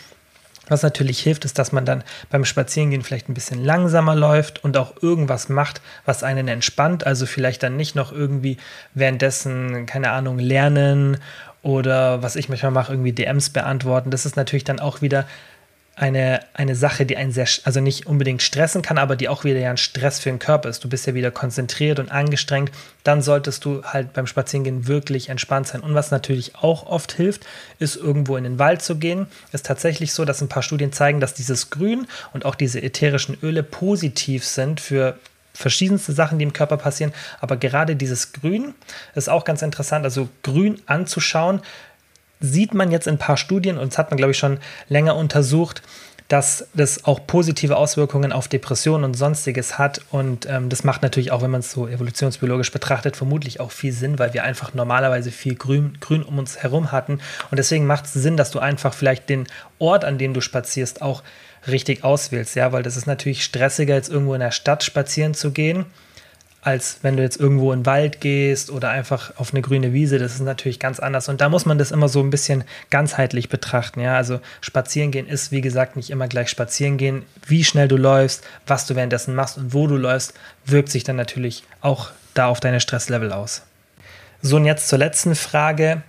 Was 0.69 0.83
natürlich 0.83 1.21
hilft, 1.21 1.45
ist, 1.45 1.59
dass 1.59 1.73
man 1.73 1.85
dann 1.85 2.03
beim 2.31 2.45
Spazierengehen 2.45 3.03
vielleicht 3.03 3.29
ein 3.29 3.35
bisschen 3.35 3.63
langsamer 3.63 4.15
läuft 4.15 4.65
und 4.65 4.77
auch 4.77 4.95
irgendwas 5.03 5.49
macht, 5.49 5.81
was 6.05 6.23
einen 6.23 6.49
entspannt. 6.49 7.07
Also 7.07 7.27
vielleicht 7.27 7.63
dann 7.63 7.77
nicht 7.77 7.95
noch 7.95 8.13
irgendwie 8.13 8.57
währenddessen, 8.95 9.87
keine 9.87 10.11
Ahnung, 10.11 10.39
lernen 10.39 11.19
oder 11.63 12.23
was 12.23 12.37
ich 12.37 12.49
manchmal 12.49 12.73
mache, 12.73 12.93
irgendwie 12.93 13.13
DMs 13.13 13.51
beantworten. 13.51 14.11
Das 14.11 14.27
ist 14.27 14.37
natürlich 14.37 14.65
dann 14.65 14.81
auch 14.81 15.01
wieder 15.01 15.27
eine, 15.97 16.41
eine 16.55 16.75
Sache, 16.75 17.07
die 17.07 17.17
einen 17.17 17.31
sehr, 17.31 17.47
also 17.63 17.81
nicht 17.81 18.07
unbedingt 18.07 18.43
stressen 18.43 18.83
kann, 18.83 18.99
aber 18.99 19.15
die 19.15 19.29
auch 19.29 19.45
wieder 19.45 19.61
ja 19.61 19.71
ein 19.71 19.77
Stress 19.77 20.19
für 20.19 20.29
den 20.29 20.41
Körper 20.41 20.69
ist. 20.69 20.83
Du 20.83 20.89
bist 20.89 21.07
ja 21.07 21.15
wieder 21.15 21.31
konzentriert 21.31 22.01
und 22.01 22.11
angestrengt. 22.11 22.73
Dann 23.05 23.23
solltest 23.23 23.65
du 23.65 23.85
halt 23.85 24.13
beim 24.13 24.27
Spazierengehen 24.27 24.89
wirklich 24.89 25.29
entspannt 25.29 25.69
sein. 25.69 25.83
Und 25.83 25.95
was 25.95 26.11
natürlich 26.11 26.57
auch 26.57 26.87
oft 26.87 27.13
hilft, 27.13 27.47
ist 27.79 27.95
irgendwo 27.95 28.37
in 28.37 28.45
den 28.45 28.59
Wald 28.59 28.83
zu 28.83 28.97
gehen. 28.97 29.27
Ist 29.53 29.67
tatsächlich 29.67 30.13
so, 30.13 30.25
dass 30.25 30.41
ein 30.41 30.49
paar 30.49 30.65
Studien 30.65 30.93
zeigen, 30.93 31.21
dass 31.21 31.35
dieses 31.35 31.71
Grün 31.71 32.09
und 32.33 32.45
auch 32.45 32.57
diese 32.57 32.83
ätherischen 32.83 33.39
Öle 33.41 33.63
positiv 33.63 34.45
sind 34.45 34.81
für 34.81 35.17
verschiedenste 35.53 36.13
Sachen, 36.13 36.39
die 36.39 36.43
im 36.43 36.53
Körper 36.53 36.77
passieren. 36.77 37.13
Aber 37.41 37.57
gerade 37.57 37.95
dieses 37.95 38.33
Grün 38.33 38.75
ist 39.15 39.29
auch 39.29 39.45
ganz 39.45 39.63
interessant. 39.63 40.05
Also 40.05 40.29
Grün 40.43 40.81
anzuschauen, 40.87 41.61
sieht 42.41 42.75
man 42.75 42.91
jetzt 42.91 43.07
in 43.07 43.15
ein 43.15 43.19
paar 43.19 43.37
Studien 43.37 43.79
und 43.79 43.93
das 43.93 43.99
hat 43.99 44.11
man, 44.11 44.19
glaube 44.19 44.33
ich, 44.33 44.39
schon 44.39 44.59
länger 44.89 45.17
untersucht, 45.17 45.83
dass 46.29 46.69
das 46.75 47.05
auch 47.05 47.27
positive 47.27 47.77
Auswirkungen 47.77 48.33
auf 48.33 48.49
Depressionen 48.49 49.05
und 49.05 49.15
sonstiges 49.15 49.79
hat. 49.79 50.01
Und 50.11 50.47
ähm, 50.49 50.71
das 50.71 50.83
macht 50.83 51.03
natürlich 51.03 51.33
auch, 51.33 51.43
wenn 51.43 51.51
man 51.51 51.61
es 51.61 51.71
so 51.71 51.87
evolutionsbiologisch 51.87 52.73
betrachtet, 52.73 53.15
vermutlich 53.15 53.61
auch 53.61 53.71
viel 53.71 53.93
Sinn, 53.93 54.19
weil 54.19 54.33
wir 54.33 54.43
einfach 54.43 54.73
normalerweise 54.73 55.31
viel 55.31 55.55
Grün, 55.55 55.99
Grün 56.01 56.23
um 56.23 56.39
uns 56.39 56.63
herum 56.63 56.93
hatten. 56.93 57.21
Und 57.51 57.59
deswegen 57.59 57.87
macht 57.87 58.07
es 58.07 58.15
Sinn, 58.15 58.39
dass 58.39 58.51
du 58.51 58.59
einfach 58.59 58.95
vielleicht 58.95 59.29
den 59.29 59.47
Ort, 59.79 60.05
an 60.05 60.17
dem 60.17 60.33
du 60.33 60.41
spazierst, 60.41 61.03
auch 61.03 61.23
richtig 61.69 62.05
auswählst. 62.05 62.57
Ja, 62.57 62.73
weil 62.73 62.83
das 62.83 62.97
ist 62.97 63.07
natürlich 63.07 63.45
stressiger, 63.45 63.95
jetzt 63.95 64.11
irgendwo 64.11 64.33
in 64.33 64.41
der 64.41 64.51
Stadt 64.51 64.83
spazieren 64.83 65.35
zu 65.35 65.51
gehen 65.51 65.85
als 66.65 66.99
wenn 67.03 67.17
du 67.17 67.23
jetzt 67.23 67.39
irgendwo 67.39 67.73
in 67.73 67.81
den 67.81 67.87
Wald 67.87 68.21
gehst 68.21 68.71
oder 68.71 68.89
einfach 68.89 69.37
auf 69.37 69.53
eine 69.53 69.61
grüne 69.61 69.93
Wiese. 69.93 70.19
Das 70.19 70.35
ist 70.35 70.41
natürlich 70.41 70.81
ganz 70.81 70.99
anders. 70.99 71.29
Und 71.29 71.41
da 71.41 71.51
muss 71.51 71.67
man 71.67 71.77
das 71.77 71.91
immer 71.91 72.09
so 72.09 72.21
ein 72.21 72.31
bisschen 72.31 72.65
ganzheitlich 72.89 73.51
betrachten. 73.51 74.01
Ja, 74.01 74.17
also 74.17 74.41
spazieren 74.63 75.11
gehen 75.11 75.29
ist, 75.29 75.53
wie 75.53 75.61
gesagt, 75.61 75.95
nicht 75.97 76.11
immer 76.11 76.27
gleich 76.27 76.49
spazieren 76.49 76.97
gehen. 76.97 77.23
Wie 77.47 77.65
schnell 77.65 77.87
du 77.87 77.97
läufst, 77.97 78.45
was 78.67 78.87
du 78.87 78.97
währenddessen 78.97 79.35
machst 79.35 79.59
und 79.59 79.75
wo 79.75 79.87
du 79.87 79.97
läufst, 79.97 80.33
wirkt 80.65 80.89
sich 80.89 81.05
dann 81.05 81.17
natürlich 81.17 81.65
auch 81.83 82.11
da 82.33 82.47
auf 82.47 82.61
deine 82.61 82.81
Stresslevel 82.81 83.31
aus. 83.33 83.63
So, 84.41 84.57
und 84.57 84.65
jetzt 84.65 84.89
zur 84.89 84.99
letzten 84.99 85.35
Frage. 85.35 86.03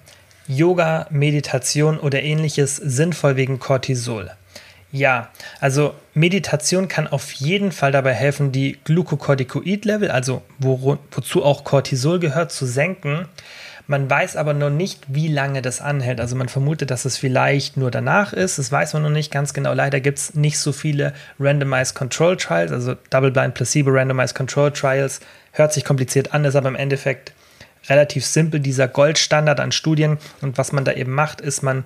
Yoga, 0.48 1.08
Meditation 1.10 2.00
oder 2.00 2.22
ähnliches 2.22 2.76
sinnvoll 2.76 3.36
wegen 3.36 3.60
Cortisol? 3.60 4.32
Ja, 4.92 5.30
also 5.60 5.94
Meditation 6.13 6.88
kann 6.88 7.08
auf 7.08 7.34
jeden 7.34 7.72
Fall 7.72 7.92
dabei 7.92 8.13
helfen, 8.13 8.51
die 8.51 8.77
Glucocorticoid-Level, 8.86 10.10
also 10.10 10.42
wo, 10.58 10.98
wozu 11.12 11.44
auch 11.44 11.63
Cortisol 11.65 12.20
gehört, 12.20 12.51
zu 12.51 12.65
senken. 12.65 13.27
Man 13.88 14.10
weiß 14.10 14.36
aber 14.36 14.54
noch 14.54 14.72
nicht, 14.72 15.04
wie 15.08 15.27
lange 15.27 15.62
das 15.62 15.80
anhält. 15.80 16.20
Also 16.20 16.36
man 16.36 16.50
vermutet, 16.50 16.89
dass 16.89 17.06
es 17.06 17.18
vielleicht 17.18 17.77
nur 17.77 17.92
danach 17.92 18.34
ist. 18.34 18.58
Das 18.58 18.72
weiß 18.72 18.94
man 18.94 19.04
noch 19.04 19.12
nicht 19.12 19.32
ganz 19.32 19.54
genau. 19.54 19.74
Leider 19.74 20.00
gibt 20.00 20.18
es 20.18 20.34
nicht 20.34 20.58
so 20.58 20.72
viele 20.72 21.13
Randomized 21.39 21.94
Control 21.94 22.36
Trials, 22.36 22.72
also 22.72 22.96
Double-Blind 23.12 23.54
Placebo 23.54 23.92
Randomized 23.92 24.34
Control 24.34 24.72
Trials. 24.72 25.20
Hört 25.51 25.72
sich 25.72 25.86
kompliziert 25.86 26.34
an, 26.34 26.46
ist 26.46 26.56
aber 26.56 26.70
im 26.70 26.75
Endeffekt 26.75 27.34
relativ 27.88 28.25
simpel, 28.25 28.60
dieser 28.60 28.88
Goldstandard 28.88 29.60
an 29.60 29.72
Studien. 29.72 30.18
Und 30.42 30.58
was 30.58 30.72
man 30.72 30.84
da 30.84 30.94
eben 30.94 31.12
macht, 31.12 31.39
ist, 31.39 31.62
man 31.62 31.84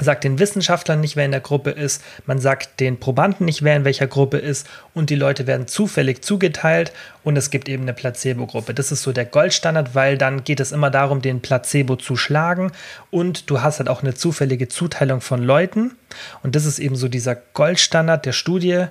sagt 0.00 0.24
den 0.24 0.40
Wissenschaftlern 0.40 1.00
nicht, 1.00 1.14
wer 1.14 1.24
in 1.24 1.30
der 1.30 1.40
Gruppe 1.40 1.70
ist, 1.70 2.02
man 2.26 2.40
sagt 2.40 2.80
den 2.80 2.98
Probanden 2.98 3.44
nicht, 3.44 3.62
wer 3.62 3.76
in 3.76 3.84
welcher 3.84 4.08
Gruppe 4.08 4.38
ist. 4.38 4.66
Und 4.92 5.08
die 5.08 5.14
Leute 5.14 5.46
werden 5.46 5.68
zufällig 5.68 6.24
zugeteilt. 6.24 6.92
Und 7.22 7.36
es 7.36 7.50
gibt 7.50 7.68
eben 7.68 7.84
eine 7.84 7.94
Placebo-Gruppe. 7.94 8.74
Das 8.74 8.90
ist 8.90 9.02
so 9.02 9.12
der 9.12 9.24
Goldstandard, 9.24 9.94
weil 9.94 10.18
dann 10.18 10.42
geht 10.42 10.58
es 10.58 10.72
immer 10.72 10.90
darum, 10.90 11.22
den 11.22 11.40
Placebo 11.40 11.94
zu 11.94 12.16
schlagen. 12.16 12.72
Und 13.12 13.48
du 13.50 13.62
hast 13.62 13.78
halt 13.78 13.88
auch 13.88 14.02
eine 14.02 14.14
zufällige 14.14 14.68
Zuteilung 14.68 15.20
von 15.20 15.42
Leuten. 15.42 15.92
Und 16.42 16.56
das 16.56 16.66
ist 16.66 16.80
eben 16.80 16.96
so 16.96 17.06
dieser 17.06 17.36
Goldstandard 17.36 18.26
der 18.26 18.32
Studie. 18.32 18.86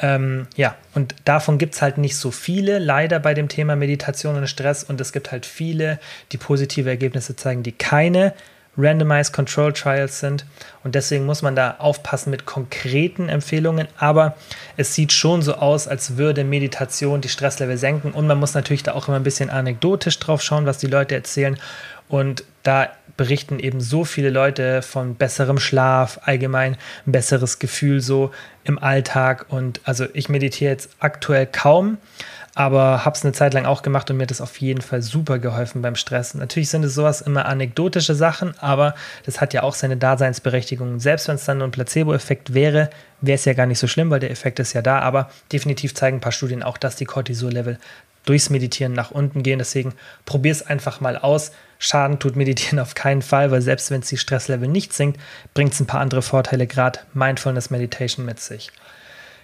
Ähm, 0.00 0.46
ja, 0.56 0.76
und 0.94 1.14
davon 1.26 1.58
gibt 1.58 1.74
es 1.74 1.82
halt 1.82 1.98
nicht 1.98 2.16
so 2.16 2.30
viele, 2.30 2.78
leider 2.78 3.20
bei 3.20 3.34
dem 3.34 3.48
Thema 3.48 3.76
Meditation 3.76 4.36
und 4.36 4.48
Stress. 4.48 4.82
Und 4.82 4.98
es 4.98 5.12
gibt 5.12 5.30
halt 5.30 5.44
viele, 5.44 5.98
die 6.32 6.38
positive 6.38 6.88
Ergebnisse 6.88 7.36
zeigen, 7.36 7.62
die 7.62 7.72
keine 7.72 8.32
Randomized 8.78 9.32
Control 9.32 9.72
Trials 9.72 10.20
sind. 10.20 10.46
Und 10.84 10.94
deswegen 10.94 11.26
muss 11.26 11.42
man 11.42 11.56
da 11.56 11.76
aufpassen 11.78 12.30
mit 12.30 12.46
konkreten 12.46 13.28
Empfehlungen. 13.28 13.88
Aber 13.98 14.36
es 14.76 14.94
sieht 14.94 15.12
schon 15.12 15.42
so 15.42 15.54
aus, 15.54 15.88
als 15.88 16.16
würde 16.16 16.44
Meditation 16.44 17.20
die 17.20 17.28
Stresslevel 17.28 17.76
senken. 17.76 18.12
Und 18.12 18.26
man 18.26 18.38
muss 18.38 18.54
natürlich 18.54 18.84
da 18.84 18.92
auch 18.92 19.08
immer 19.08 19.16
ein 19.16 19.24
bisschen 19.24 19.50
anekdotisch 19.50 20.18
drauf 20.18 20.40
schauen, 20.40 20.64
was 20.64 20.78
die 20.78 20.86
Leute 20.86 21.14
erzählen. 21.14 21.58
Und 22.08 22.44
da 22.62 22.88
berichten 23.16 23.58
eben 23.58 23.80
so 23.80 24.04
viele 24.04 24.30
Leute 24.30 24.80
von 24.80 25.16
besserem 25.16 25.58
Schlaf, 25.58 26.20
allgemein 26.24 26.76
ein 27.06 27.12
besseres 27.12 27.58
Gefühl 27.58 28.00
so 28.00 28.30
im 28.64 28.78
Alltag. 28.78 29.46
Und 29.48 29.80
also 29.84 30.06
ich 30.14 30.28
meditiere 30.28 30.70
jetzt 30.70 30.90
aktuell 31.00 31.46
kaum 31.46 31.98
aber 32.58 33.04
habe 33.04 33.16
es 33.16 33.24
eine 33.24 33.32
Zeit 33.32 33.54
lang 33.54 33.66
auch 33.66 33.82
gemacht 33.82 34.10
und 34.10 34.16
mir 34.16 34.24
hat 34.24 34.32
das 34.32 34.40
auf 34.40 34.60
jeden 34.60 34.80
Fall 34.80 35.00
super 35.00 35.38
geholfen 35.38 35.80
beim 35.80 35.94
Stress. 35.94 36.34
Natürlich 36.34 36.70
sind 36.70 36.84
es 36.84 36.92
sowas 36.92 37.20
immer 37.20 37.46
anekdotische 37.46 38.16
Sachen, 38.16 38.58
aber 38.58 38.96
das 39.24 39.40
hat 39.40 39.54
ja 39.54 39.62
auch 39.62 39.74
seine 39.74 39.96
Daseinsberechtigung. 39.96 40.98
Selbst 40.98 41.28
wenn 41.28 41.36
es 41.36 41.44
dann 41.44 41.62
ein 41.62 41.70
Placebo-Effekt 41.70 42.54
wäre, 42.54 42.90
wäre 43.20 43.36
es 43.36 43.44
ja 43.44 43.52
gar 43.52 43.66
nicht 43.66 43.78
so 43.78 43.86
schlimm, 43.86 44.10
weil 44.10 44.18
der 44.18 44.32
Effekt 44.32 44.58
ist 44.58 44.72
ja 44.72 44.82
da, 44.82 44.98
aber 44.98 45.30
definitiv 45.52 45.94
zeigen 45.94 46.16
ein 46.16 46.20
paar 46.20 46.32
Studien 46.32 46.64
auch, 46.64 46.78
dass 46.78 46.96
die 46.96 47.04
Cortisol-Level 47.04 47.78
durchs 48.24 48.50
Meditieren 48.50 48.92
nach 48.92 49.12
unten 49.12 49.44
gehen. 49.44 49.60
Deswegen 49.60 49.94
probier 50.24 50.50
es 50.50 50.66
einfach 50.66 51.00
mal 51.00 51.16
aus. 51.16 51.52
Schaden 51.78 52.18
tut 52.18 52.34
Meditieren 52.34 52.78
auf 52.80 52.96
keinen 52.96 53.22
Fall, 53.22 53.52
weil 53.52 53.62
selbst 53.62 53.92
wenn 53.92 54.00
es 54.00 54.08
die 54.08 54.18
Stresslevel 54.18 54.66
nicht 54.66 54.92
sinkt, 54.92 55.20
bringt 55.54 55.74
es 55.74 55.80
ein 55.80 55.86
paar 55.86 56.00
andere 56.00 56.22
Vorteile, 56.22 56.66
gerade 56.66 56.98
Mindfulness 57.14 57.70
Meditation 57.70 58.26
mit 58.26 58.40
sich. 58.40 58.72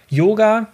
Yoga 0.09 0.67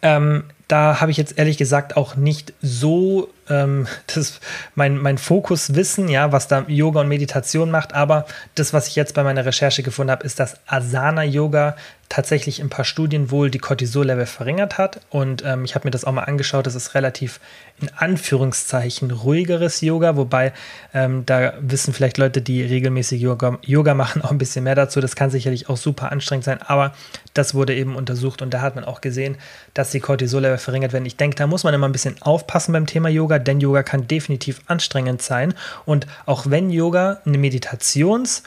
ähm, 0.00 0.44
da 0.70 1.00
habe 1.00 1.10
ich 1.10 1.16
jetzt 1.16 1.38
ehrlich 1.38 1.58
gesagt 1.58 1.96
auch 1.96 2.16
nicht 2.16 2.52
so 2.62 3.28
ähm, 3.50 3.86
das, 4.14 4.40
mein, 4.74 4.98
mein 4.98 5.18
Fokuswissen, 5.18 6.08
ja, 6.08 6.32
was 6.32 6.48
da 6.48 6.64
Yoga 6.68 7.00
und 7.00 7.08
Meditation 7.08 7.70
macht. 7.70 7.94
Aber 7.94 8.26
das, 8.54 8.72
was 8.72 8.88
ich 8.88 8.96
jetzt 8.96 9.14
bei 9.14 9.22
meiner 9.22 9.44
Recherche 9.44 9.82
gefunden 9.82 10.10
habe, 10.10 10.24
ist, 10.24 10.40
dass 10.40 10.56
Asana-Yoga 10.66 11.76
tatsächlich 12.10 12.58
in 12.58 12.66
ein 12.66 12.70
paar 12.70 12.84
Studien 12.84 13.30
wohl 13.30 13.50
die 13.50 13.60
Cortisol-Level 13.60 14.26
verringert 14.26 14.78
hat. 14.78 15.00
Und 15.10 15.44
ähm, 15.46 15.64
ich 15.64 15.76
habe 15.76 15.86
mir 15.86 15.92
das 15.92 16.04
auch 16.04 16.12
mal 16.12 16.24
angeschaut. 16.24 16.66
Das 16.66 16.74
ist 16.74 16.94
relativ 16.94 17.40
in 17.80 17.88
Anführungszeichen 17.96 19.12
ruhigeres 19.12 19.80
Yoga, 19.80 20.16
wobei 20.16 20.52
ähm, 20.92 21.24
da 21.24 21.54
wissen 21.60 21.94
vielleicht 21.94 22.18
Leute, 22.18 22.42
die 22.42 22.62
regelmäßig 22.62 23.22
Yoga, 23.22 23.58
Yoga 23.62 23.94
machen, 23.94 24.22
auch 24.22 24.32
ein 24.32 24.38
bisschen 24.38 24.64
mehr 24.64 24.74
dazu. 24.74 25.00
Das 25.00 25.16
kann 25.16 25.30
sicherlich 25.30 25.68
auch 25.68 25.76
super 25.76 26.10
anstrengend 26.10 26.44
sein, 26.44 26.60
aber 26.60 26.94
das 27.32 27.54
wurde 27.54 27.74
eben 27.74 27.94
untersucht 27.94 28.42
und 28.42 28.52
da 28.52 28.60
hat 28.60 28.74
man 28.74 28.84
auch 28.84 29.00
gesehen, 29.00 29.36
dass 29.72 29.92
die 29.92 30.00
Cortisol-Level 30.00 30.58
verringert 30.58 30.92
werden. 30.92 31.06
Ich 31.06 31.16
denke, 31.16 31.36
da 31.36 31.46
muss 31.46 31.62
man 31.62 31.72
immer 31.72 31.88
ein 31.88 31.92
bisschen 31.92 32.20
aufpassen 32.20 32.72
beim 32.72 32.86
Thema 32.86 33.08
Yoga, 33.08 33.38
denn 33.40 33.60
Yoga 33.60 33.82
kann 33.82 34.06
definitiv 34.06 34.60
anstrengend 34.66 35.22
sein. 35.22 35.54
Und 35.84 36.06
auch 36.26 36.46
wenn 36.48 36.70
Yoga 36.70 37.20
eine 37.24 37.38
Meditations- 37.38 38.42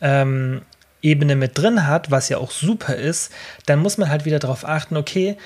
ähm, 0.00 0.62
mit 1.02 1.58
drin 1.58 1.86
hat, 1.86 2.10
was 2.10 2.30
ja 2.30 2.38
auch 2.38 2.50
super 2.50 2.96
ist, 2.96 3.30
dann 3.66 3.78
muss 3.80 3.98
man 3.98 4.08
halt 4.08 4.24
wieder 4.24 4.38
darauf 4.38 4.66
achten, 4.66 4.96
okay, 4.96 5.36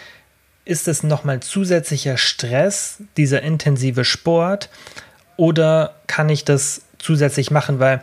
ist 0.64 0.87
es 0.87 1.02
nochmal 1.02 1.40
zusätzlicher 1.40 2.17
Stress, 2.17 3.02
dieser 3.17 3.43
intensive 3.43 4.05
Sport, 4.05 4.69
oder 5.37 5.97
kann 6.07 6.28
ich 6.28 6.45
das 6.45 6.83
zusätzlich 6.99 7.50
machen, 7.50 7.81
weil 7.81 8.02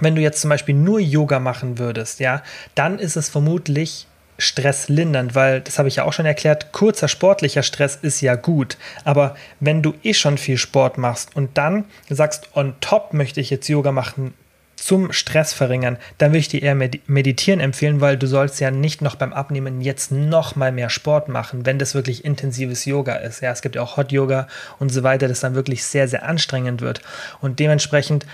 wenn 0.00 0.14
du 0.14 0.20
jetzt 0.20 0.40
zum 0.40 0.50
Beispiel 0.50 0.74
nur 0.74 1.00
Yoga 1.00 1.40
machen 1.40 1.78
würdest, 1.78 2.20
ja, 2.20 2.42
dann 2.74 2.98
ist 2.98 3.16
es 3.16 3.28
vermutlich 3.28 4.06
stresslindernd, 4.38 5.34
weil, 5.34 5.60
das 5.60 5.78
habe 5.78 5.88
ich 5.88 5.96
ja 5.96 6.04
auch 6.04 6.12
schon 6.12 6.26
erklärt, 6.26 6.72
kurzer 6.72 7.08
sportlicher 7.08 7.62
Stress 7.62 7.96
ist 7.96 8.20
ja 8.20 8.34
gut. 8.34 8.76
Aber 9.04 9.36
wenn 9.60 9.82
du 9.82 9.94
eh 10.02 10.14
schon 10.14 10.38
viel 10.38 10.58
Sport 10.58 10.98
machst 10.98 11.34
und 11.34 11.56
dann 11.58 11.84
sagst, 12.08 12.50
on 12.54 12.74
top 12.80 13.14
möchte 13.14 13.40
ich 13.40 13.50
jetzt 13.50 13.68
Yoga 13.68 13.92
machen 13.92 14.34
zum 14.76 15.10
Stress 15.10 15.52
verringern, 15.52 15.96
dann 16.18 16.30
würde 16.30 16.38
ich 16.38 16.48
dir 16.48 16.62
eher 16.62 16.74
meditieren 16.74 17.60
empfehlen, 17.60 18.00
weil 18.00 18.16
du 18.16 18.26
sollst 18.26 18.60
ja 18.60 18.70
nicht 18.70 19.02
noch 19.02 19.16
beim 19.16 19.32
Abnehmen 19.32 19.80
jetzt 19.80 20.12
noch 20.12 20.54
mal 20.54 20.70
mehr 20.70 20.90
Sport 20.90 21.28
machen, 21.28 21.64
wenn 21.64 21.78
das 21.78 21.94
wirklich 21.94 22.24
intensives 22.24 22.84
Yoga 22.84 23.16
ist. 23.16 23.40
Ja, 23.40 23.50
es 23.50 23.62
gibt 23.62 23.74
ja 23.74 23.82
auch 23.82 23.96
Hot 23.96 24.12
Yoga 24.12 24.46
und 24.78 24.90
so 24.90 25.02
weiter, 25.02 25.28
das 25.28 25.40
dann 25.40 25.54
wirklich 25.54 25.82
sehr, 25.84 26.08
sehr 26.08 26.28
anstrengend 26.28 26.82
wird. 26.82 27.00
Und 27.40 27.58
dementsprechend 27.58 28.26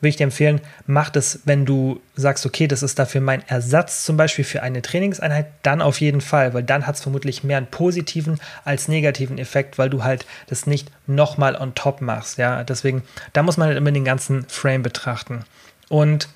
würde 0.00 0.08
ich 0.08 0.16
dir 0.16 0.24
empfehlen, 0.24 0.60
mach 0.86 1.10
das, 1.10 1.40
wenn 1.44 1.66
du 1.66 2.00
sagst, 2.16 2.46
okay, 2.46 2.66
das 2.66 2.82
ist 2.82 2.98
dafür 2.98 3.20
mein 3.20 3.46
Ersatz 3.48 4.04
zum 4.04 4.16
Beispiel 4.16 4.44
für 4.44 4.62
eine 4.62 4.82
Trainingseinheit, 4.82 5.46
dann 5.62 5.82
auf 5.82 6.00
jeden 6.00 6.20
Fall, 6.20 6.54
weil 6.54 6.62
dann 6.62 6.86
hat 6.86 6.96
es 6.96 7.02
vermutlich 7.02 7.44
mehr 7.44 7.58
einen 7.58 7.66
positiven 7.66 8.40
als 8.64 8.88
negativen 8.88 9.38
Effekt, 9.38 9.78
weil 9.78 9.90
du 9.90 10.02
halt 10.04 10.26
das 10.48 10.66
nicht 10.66 10.90
nochmal 11.06 11.54
on 11.54 11.74
top 11.74 12.00
machst. 12.00 12.38
Ja, 12.38 12.64
deswegen, 12.64 13.02
da 13.32 13.42
muss 13.42 13.56
man 13.56 13.68
halt 13.68 13.78
immer 13.78 13.92
den 13.92 14.04
ganzen 14.04 14.46
Frame 14.48 14.82
betrachten. 14.82 15.44
Und 15.88 16.28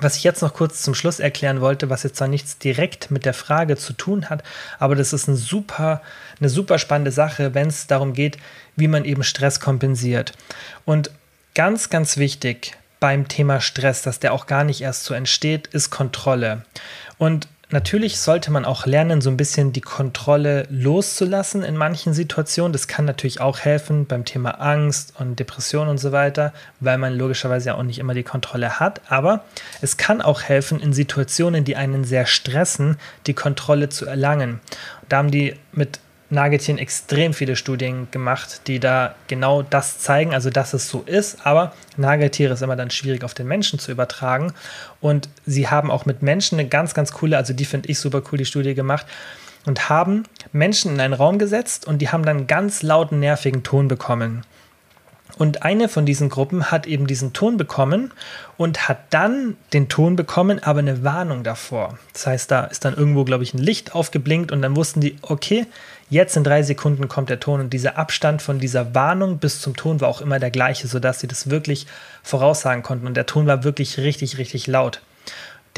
was 0.00 0.16
ich 0.16 0.24
jetzt 0.24 0.42
noch 0.42 0.54
kurz 0.54 0.82
zum 0.82 0.94
Schluss 0.94 1.18
erklären 1.18 1.60
wollte, 1.60 1.90
was 1.90 2.04
jetzt 2.04 2.16
zwar 2.16 2.28
nichts 2.28 2.58
direkt 2.58 3.10
mit 3.10 3.24
der 3.24 3.34
Frage 3.34 3.76
zu 3.76 3.92
tun 3.92 4.30
hat, 4.30 4.44
aber 4.78 4.94
das 4.94 5.12
ist 5.12 5.28
eine 5.28 5.36
super, 5.36 6.02
eine 6.38 6.48
super 6.48 6.78
spannende 6.78 7.10
Sache, 7.10 7.54
wenn 7.54 7.66
es 7.68 7.88
darum 7.88 8.12
geht, 8.12 8.38
wie 8.76 8.88
man 8.88 9.04
eben 9.04 9.24
Stress 9.24 9.58
kompensiert. 9.58 10.34
Und 10.84 11.10
ganz, 11.54 11.90
ganz 11.90 12.16
wichtig 12.16 12.77
beim 13.00 13.28
Thema 13.28 13.60
Stress, 13.60 14.02
dass 14.02 14.20
der 14.20 14.32
auch 14.32 14.46
gar 14.46 14.64
nicht 14.64 14.80
erst 14.80 15.04
so 15.04 15.14
entsteht, 15.14 15.66
ist 15.68 15.90
Kontrolle. 15.90 16.62
Und 17.18 17.48
Natürlich 17.70 18.18
sollte 18.18 18.50
man 18.50 18.64
auch 18.64 18.86
lernen, 18.86 19.20
so 19.20 19.28
ein 19.28 19.36
bisschen 19.36 19.74
die 19.74 19.82
Kontrolle 19.82 20.66
loszulassen 20.70 21.62
in 21.62 21.76
manchen 21.76 22.14
Situationen. 22.14 22.72
Das 22.72 22.88
kann 22.88 23.04
natürlich 23.04 23.42
auch 23.42 23.58
helfen 23.58 24.06
beim 24.06 24.24
Thema 24.24 24.52
Angst 24.52 25.12
und 25.18 25.38
Depression 25.38 25.88
und 25.88 25.98
so 25.98 26.10
weiter, 26.10 26.54
weil 26.80 26.96
man 26.96 27.14
logischerweise 27.14 27.68
ja 27.68 27.74
auch 27.74 27.82
nicht 27.82 27.98
immer 27.98 28.14
die 28.14 28.22
Kontrolle 28.22 28.80
hat. 28.80 29.02
Aber 29.10 29.44
es 29.82 29.98
kann 29.98 30.22
auch 30.22 30.40
helfen, 30.40 30.80
in 30.80 30.94
Situationen, 30.94 31.64
die 31.64 31.76
einen 31.76 32.04
sehr 32.04 32.24
stressen, 32.24 32.96
die 33.26 33.34
Kontrolle 33.34 33.90
zu 33.90 34.06
erlangen. 34.06 34.60
Da 35.10 35.18
haben 35.18 35.30
die 35.30 35.54
mit 35.72 36.00
Nagetieren 36.30 36.78
extrem 36.78 37.32
viele 37.32 37.56
Studien 37.56 38.08
gemacht, 38.10 38.62
die 38.66 38.80
da 38.80 39.14
genau 39.28 39.62
das 39.62 39.98
zeigen, 39.98 40.34
also 40.34 40.50
dass 40.50 40.74
es 40.74 40.88
so 40.88 41.02
ist. 41.06 41.46
Aber 41.46 41.72
Nagetiere 41.96 42.52
ist 42.52 42.62
immer 42.62 42.76
dann 42.76 42.90
schwierig 42.90 43.24
auf 43.24 43.32
den 43.32 43.46
Menschen 43.46 43.78
zu 43.78 43.90
übertragen. 43.90 44.52
Und 45.00 45.28
sie 45.46 45.68
haben 45.68 45.90
auch 45.90 46.04
mit 46.04 46.22
Menschen 46.22 46.58
eine 46.58 46.68
ganz, 46.68 46.92
ganz 46.92 47.12
coole, 47.12 47.36
also 47.36 47.54
die 47.54 47.64
finde 47.64 47.88
ich 47.88 47.98
super 47.98 48.22
cool, 48.30 48.38
die 48.38 48.44
Studie 48.44 48.74
gemacht 48.74 49.06
und 49.64 49.88
haben 49.88 50.24
Menschen 50.52 50.94
in 50.94 51.00
einen 51.00 51.14
Raum 51.14 51.38
gesetzt 51.38 51.86
und 51.86 51.98
die 51.98 52.08
haben 52.10 52.24
dann 52.24 52.46
ganz 52.46 52.82
lauten, 52.82 53.20
nervigen 53.20 53.62
Ton 53.62 53.88
bekommen. 53.88 54.44
Und 55.38 55.62
eine 55.62 55.88
von 55.88 56.04
diesen 56.04 56.28
Gruppen 56.28 56.70
hat 56.70 56.86
eben 56.86 57.06
diesen 57.06 57.32
Ton 57.32 57.56
bekommen 57.56 58.12
und 58.56 58.88
hat 58.88 58.98
dann 59.10 59.56
den 59.72 59.88
Ton 59.88 60.16
bekommen, 60.16 60.60
aber 60.62 60.80
eine 60.80 61.04
Warnung 61.04 61.44
davor. 61.44 61.96
Das 62.12 62.26
heißt, 62.26 62.50
da 62.50 62.64
ist 62.64 62.84
dann 62.84 62.96
irgendwo, 62.96 63.24
glaube 63.24 63.44
ich, 63.44 63.54
ein 63.54 63.58
Licht 63.58 63.94
aufgeblinkt 63.94 64.50
und 64.50 64.62
dann 64.62 64.74
wussten 64.74 65.00
die, 65.00 65.16
okay, 65.22 65.66
jetzt 66.10 66.36
in 66.36 66.42
drei 66.42 66.62
Sekunden 66.64 67.06
kommt 67.06 67.30
der 67.30 67.38
Ton 67.38 67.60
und 67.60 67.72
dieser 67.72 67.96
Abstand 67.96 68.42
von 68.42 68.58
dieser 68.58 68.94
Warnung 68.96 69.38
bis 69.38 69.60
zum 69.60 69.76
Ton 69.76 70.00
war 70.00 70.08
auch 70.08 70.20
immer 70.20 70.40
der 70.40 70.50
gleiche, 70.50 70.88
sodass 70.88 71.20
sie 71.20 71.28
das 71.28 71.48
wirklich 71.50 71.86
voraussagen 72.24 72.82
konnten. 72.82 73.06
Und 73.06 73.16
der 73.16 73.26
Ton 73.26 73.46
war 73.46 73.62
wirklich 73.62 73.98
richtig, 73.98 74.38
richtig 74.38 74.66
laut 74.66 75.00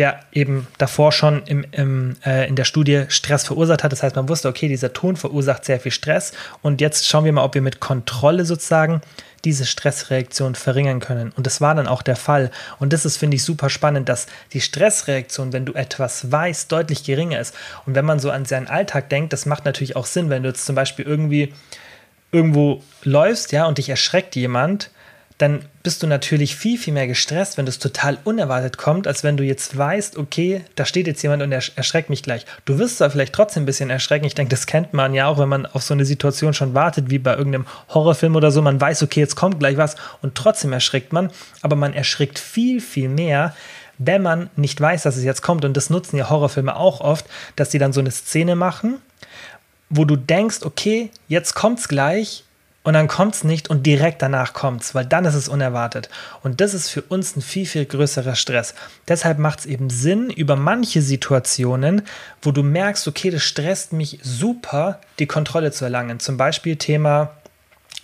der 0.01 0.21
eben 0.33 0.67
davor 0.79 1.13
schon 1.13 1.43
im, 1.45 1.63
im, 1.73 2.17
äh, 2.25 2.49
in 2.49 2.57
der 2.57 2.65
Studie 2.65 3.05
Stress 3.09 3.45
verursacht 3.45 3.85
hat. 3.85 3.93
Das 3.93 4.03
heißt, 4.03 4.17
man 4.17 4.31
wusste, 4.31 4.49
okay, 4.49 4.67
dieser 4.67 4.95
Ton 4.95 5.15
verursacht 5.17 5.67
sehr 5.67 5.79
viel 5.79 5.93
Stress. 5.93 6.33
Und 6.63 6.81
jetzt 6.81 7.07
schauen 7.07 7.27
wir 7.27 7.33
mal, 7.35 7.45
ob 7.45 7.55
wir 7.55 7.61
mit 7.61 7.81
Kontrolle 7.81 8.47
sozusagen 8.47 9.03
diese 9.45 9.67
Stressreaktion 9.67 10.55
verringern 10.55 11.01
können. 11.01 11.33
Und 11.37 11.47
das 11.47 11.61
war 11.61 11.75
dann 11.75 11.87
auch 11.87 12.01
der 12.01 12.17
Fall. 12.17 12.51
Und 12.79 12.95
das 12.95 13.05
ist, 13.05 13.19
finde 13.19 13.37
ich, 13.37 13.45
super 13.45 13.69
spannend, 13.69 14.09
dass 14.09 14.27
die 14.55 14.63
Stressreaktion, 14.63 15.53
wenn 15.53 15.67
du 15.67 15.75
etwas 15.75 16.33
weißt, 16.33 16.73
deutlich 16.73 17.05
geringer 17.05 17.39
ist. 17.39 17.55
Und 17.85 17.95
wenn 17.95 18.07
man 18.07 18.21
so 18.21 18.31
an 18.31 18.47
seinen 18.47 18.69
Alltag 18.69 19.11
denkt, 19.11 19.35
das 19.35 19.45
macht 19.45 19.67
natürlich 19.67 19.97
auch 19.97 20.07
Sinn, 20.07 20.31
wenn 20.31 20.43
du 20.43 20.49
jetzt 20.49 20.65
zum 20.65 20.75
Beispiel 20.77 21.05
irgendwie 21.05 21.53
irgendwo 22.33 22.83
läufst, 23.03 23.53
ja, 23.53 23.67
und 23.67 23.77
dich 23.77 23.91
erschreckt 23.91 24.35
jemand, 24.35 24.91
dann 25.41 25.65
bist 25.83 26.03
du 26.03 26.07
natürlich 26.07 26.55
viel, 26.55 26.77
viel 26.77 26.93
mehr 26.93 27.07
gestresst, 27.07 27.57
wenn 27.57 27.65
das 27.65 27.79
total 27.79 28.19
unerwartet 28.25 28.77
kommt, 28.77 29.07
als 29.07 29.25
wenn 29.25 29.39
du 29.39 29.43
jetzt 29.43 29.77
weißt, 29.77 30.19
okay, 30.19 30.63
da 30.75 30.85
steht 30.85 31.07
jetzt 31.07 31.23
jemand 31.23 31.43
und 31.43 31.51
er 31.51 31.63
erschreckt 31.77 32.11
mich 32.11 32.23
gleich. 32.23 32.45
Du 32.67 32.79
wirst 32.79 32.99
zwar 32.99 33.11
vielleicht 33.11 33.33
trotzdem 33.33 33.63
ein 33.63 33.67
bisschen 33.67 33.89
erschrecken. 33.89 34.27
Ich 34.27 34.35
denke, 34.35 34.51
das 34.51 34.67
kennt 34.67 34.93
man 34.93 35.15
ja 35.15 35.29
auch, 35.29 35.39
wenn 35.39 35.49
man 35.49 35.65
auf 35.65 35.83
so 35.83 35.95
eine 35.95 36.05
Situation 36.05 36.53
schon 36.53 36.75
wartet, 36.75 37.09
wie 37.09 37.19
bei 37.19 37.35
irgendeinem 37.35 37.65
Horrorfilm 37.89 38.37
oder 38.37 38.51
so. 38.51 38.61
Man 38.61 38.79
weiß, 38.79 39.03
okay, 39.03 39.21
jetzt 39.21 39.35
kommt 39.35 39.59
gleich 39.59 39.79
was 39.79 39.97
und 40.21 40.35
trotzdem 40.35 40.75
erschrickt 40.75 41.15
man. 41.15 41.31
Aber 41.63 41.75
man 41.75 41.95
erschrickt 41.95 42.39
viel, 42.39 42.83
viel 42.83 43.09
mehr, 43.09 43.55
wenn 43.97 44.21
man 44.21 44.51
nicht 44.57 44.79
weiß, 44.79 45.05
dass 45.05 45.17
es 45.17 45.25
jetzt 45.25 45.41
kommt. 45.41 45.65
Und 45.65 45.75
das 45.75 45.89
nutzen 45.89 46.19
ja 46.19 46.29
Horrorfilme 46.29 46.77
auch 46.77 47.01
oft, 47.01 47.25
dass 47.57 47.71
sie 47.71 47.79
dann 47.79 47.95
so 47.95 48.01
eine 48.01 48.11
Szene 48.11 48.57
machen, 48.57 48.99
wo 49.89 50.05
du 50.05 50.17
denkst, 50.17 50.59
okay, 50.65 51.11
jetzt 51.29 51.55
kommt's 51.55 51.89
gleich 51.89 52.45
und 52.83 52.95
dann 52.95 53.09
kommt 53.09 53.35
es 53.35 53.45
nicht 53.45 53.69
und 53.69 53.85
direkt 53.85 54.23
danach 54.23 54.55
kommt 54.55 54.83
es, 54.83 54.95
weil 54.95 55.05
dann 55.05 55.27
ist 55.27 55.35
es 55.35 55.49
unerwartet. 55.49 56.09
Und 56.43 56.61
das 56.63 56.73
ist 56.73 56.89
für 56.89 57.03
uns 57.03 57.37
ein 57.37 57.43
viel, 57.43 57.67
viel 57.67 57.85
größerer 57.85 58.35
Stress. 58.35 58.75
Deshalb 59.07 59.39
macht 59.39 59.61
es 59.61 59.67
eben 59.67 59.91
Sinn, 59.91 60.31
über 60.31 60.57
manche 60.57 61.03
Situationen, 61.03 62.03
wo 62.41 62.53
du 62.53 62.63
merkst, 62.63 63.07
okay, 63.07 63.31
das 63.31 63.43
stresst 63.43 63.93
mich 63.93 64.19
super, 64.23 64.99
die 65.19 65.27
Kontrolle 65.27 65.73
zu 65.73 65.85
erlangen. 65.85 66.21
Zum 66.21 66.39
Beispiel 66.39 66.77
Thema 66.77 67.31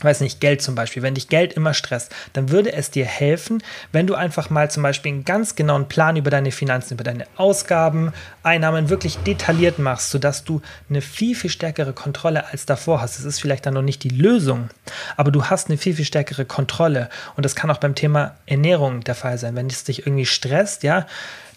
weiß 0.03 0.21
nicht, 0.21 0.41
Geld 0.41 0.61
zum 0.61 0.75
Beispiel, 0.75 1.03
wenn 1.03 1.15
dich 1.15 1.29
Geld 1.29 1.55
immer 1.55 1.73
stresst, 1.73 2.15
dann 2.35 2.51
würde 2.51 2.73
es 2.73 2.91
dir 2.91 3.07
helfen, 3.07 3.63
wenn 3.93 4.07
du 4.07 4.15
einfach 4.15 4.51
mal 4.51 4.71
zum 4.71 4.83
Beispiel 4.83 5.13
einen 5.13 5.25
ganz 5.25 5.55
genauen 5.55 5.89
Plan 5.89 6.17
über 6.17 6.31
deine 6.31 6.53
Finanzen, 6.53 6.95
über 6.95 7.05
deine 7.05 7.27
Ausgaben, 7.37 8.13
Einnahmen 8.43 8.91
wirklich 8.91 9.17
detailliert 9.19 9.79
machst, 9.79 10.11
sodass 10.11 10.45
du 10.45 10.61
eine 10.91 11.01
viel, 11.01 11.35
viel 11.35 11.51
stärkere 11.51 11.93
Kontrolle 11.93 12.47
als 12.53 12.67
davor 12.67 13.01
hast. 13.01 13.19
Das 13.19 13.25
ist 13.25 13.41
vielleicht 13.41 13.65
dann 13.67 13.75
noch 13.75 13.83
nicht 13.83 14.05
die 14.05 14.11
Lösung, 14.11 14.69
aber 15.17 15.31
du 15.31 15.47
hast 15.47 15.69
eine 15.69 15.79
viel, 15.79 15.95
viel 15.95 16.05
stärkere 16.05 16.45
Kontrolle. 16.45 17.09
Und 17.37 17.45
das 17.45 17.57
kann 17.57 17.71
auch 17.71 17.79
beim 17.79 17.95
Thema 17.95 18.37
Ernährung 18.47 19.01
der 19.03 19.15
Fall 19.15 19.39
sein. 19.39 19.57
Wenn 19.57 19.67
es 19.67 19.85
dich 19.85 20.07
irgendwie 20.07 20.27
stresst, 20.27 20.83
ja, 20.83 21.07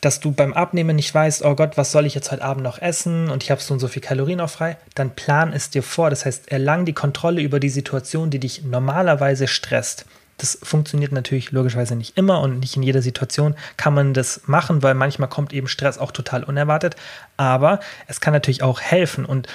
dass 0.01 0.19
du 0.19 0.31
beim 0.31 0.53
Abnehmen 0.53 0.95
nicht 0.95 1.13
weißt, 1.13 1.43
oh 1.43 1.55
Gott, 1.55 1.77
was 1.77 1.91
soll 1.91 2.05
ich 2.05 2.15
jetzt 2.15 2.31
heute 2.31 2.43
Abend 2.43 2.63
noch 2.63 2.81
essen 2.81 3.29
und 3.29 3.43
ich 3.43 3.51
habe 3.51 3.61
so 3.61 3.73
und 3.73 3.79
so 3.79 3.87
viel 3.87 4.01
Kalorien 4.01 4.39
auch 4.39 4.49
frei, 4.49 4.77
dann 4.95 5.11
plan 5.11 5.53
es 5.53 5.69
dir 5.69 5.83
vor. 5.83 6.09
Das 6.09 6.25
heißt, 6.25 6.51
erlang 6.51 6.85
die 6.85 6.93
Kontrolle 6.93 7.41
über 7.41 7.59
die 7.59 7.69
Situation, 7.69 8.29
die 8.29 8.39
dich 8.39 8.63
normalerweise 8.63 9.47
stresst. 9.47 10.05
Das 10.37 10.57
funktioniert 10.63 11.11
natürlich 11.11 11.51
logischerweise 11.51 11.97
nicht 11.97 12.17
immer 12.17 12.39
und 12.39 12.59
nicht 12.59 12.77
in 12.77 12.83
jeder 12.83 13.01
Situation 13.01 13.55
kann 13.75 13.93
man 13.93 14.13
das 14.13 14.41
machen, 14.45 14.81
weil 14.83 14.93
manchmal 14.93 15.27
kommt 15.27 15.51
eben 15.51 15.67
Stress 15.67 15.97
auch 15.97 16.11
total 16.11 16.45
unerwartet. 16.45 16.95
Aber 17.35 17.81
es 18.07 18.21
kann 18.21 18.33
natürlich 18.33 18.63
auch 18.63 18.79
helfen 18.79 19.25
und 19.25 19.49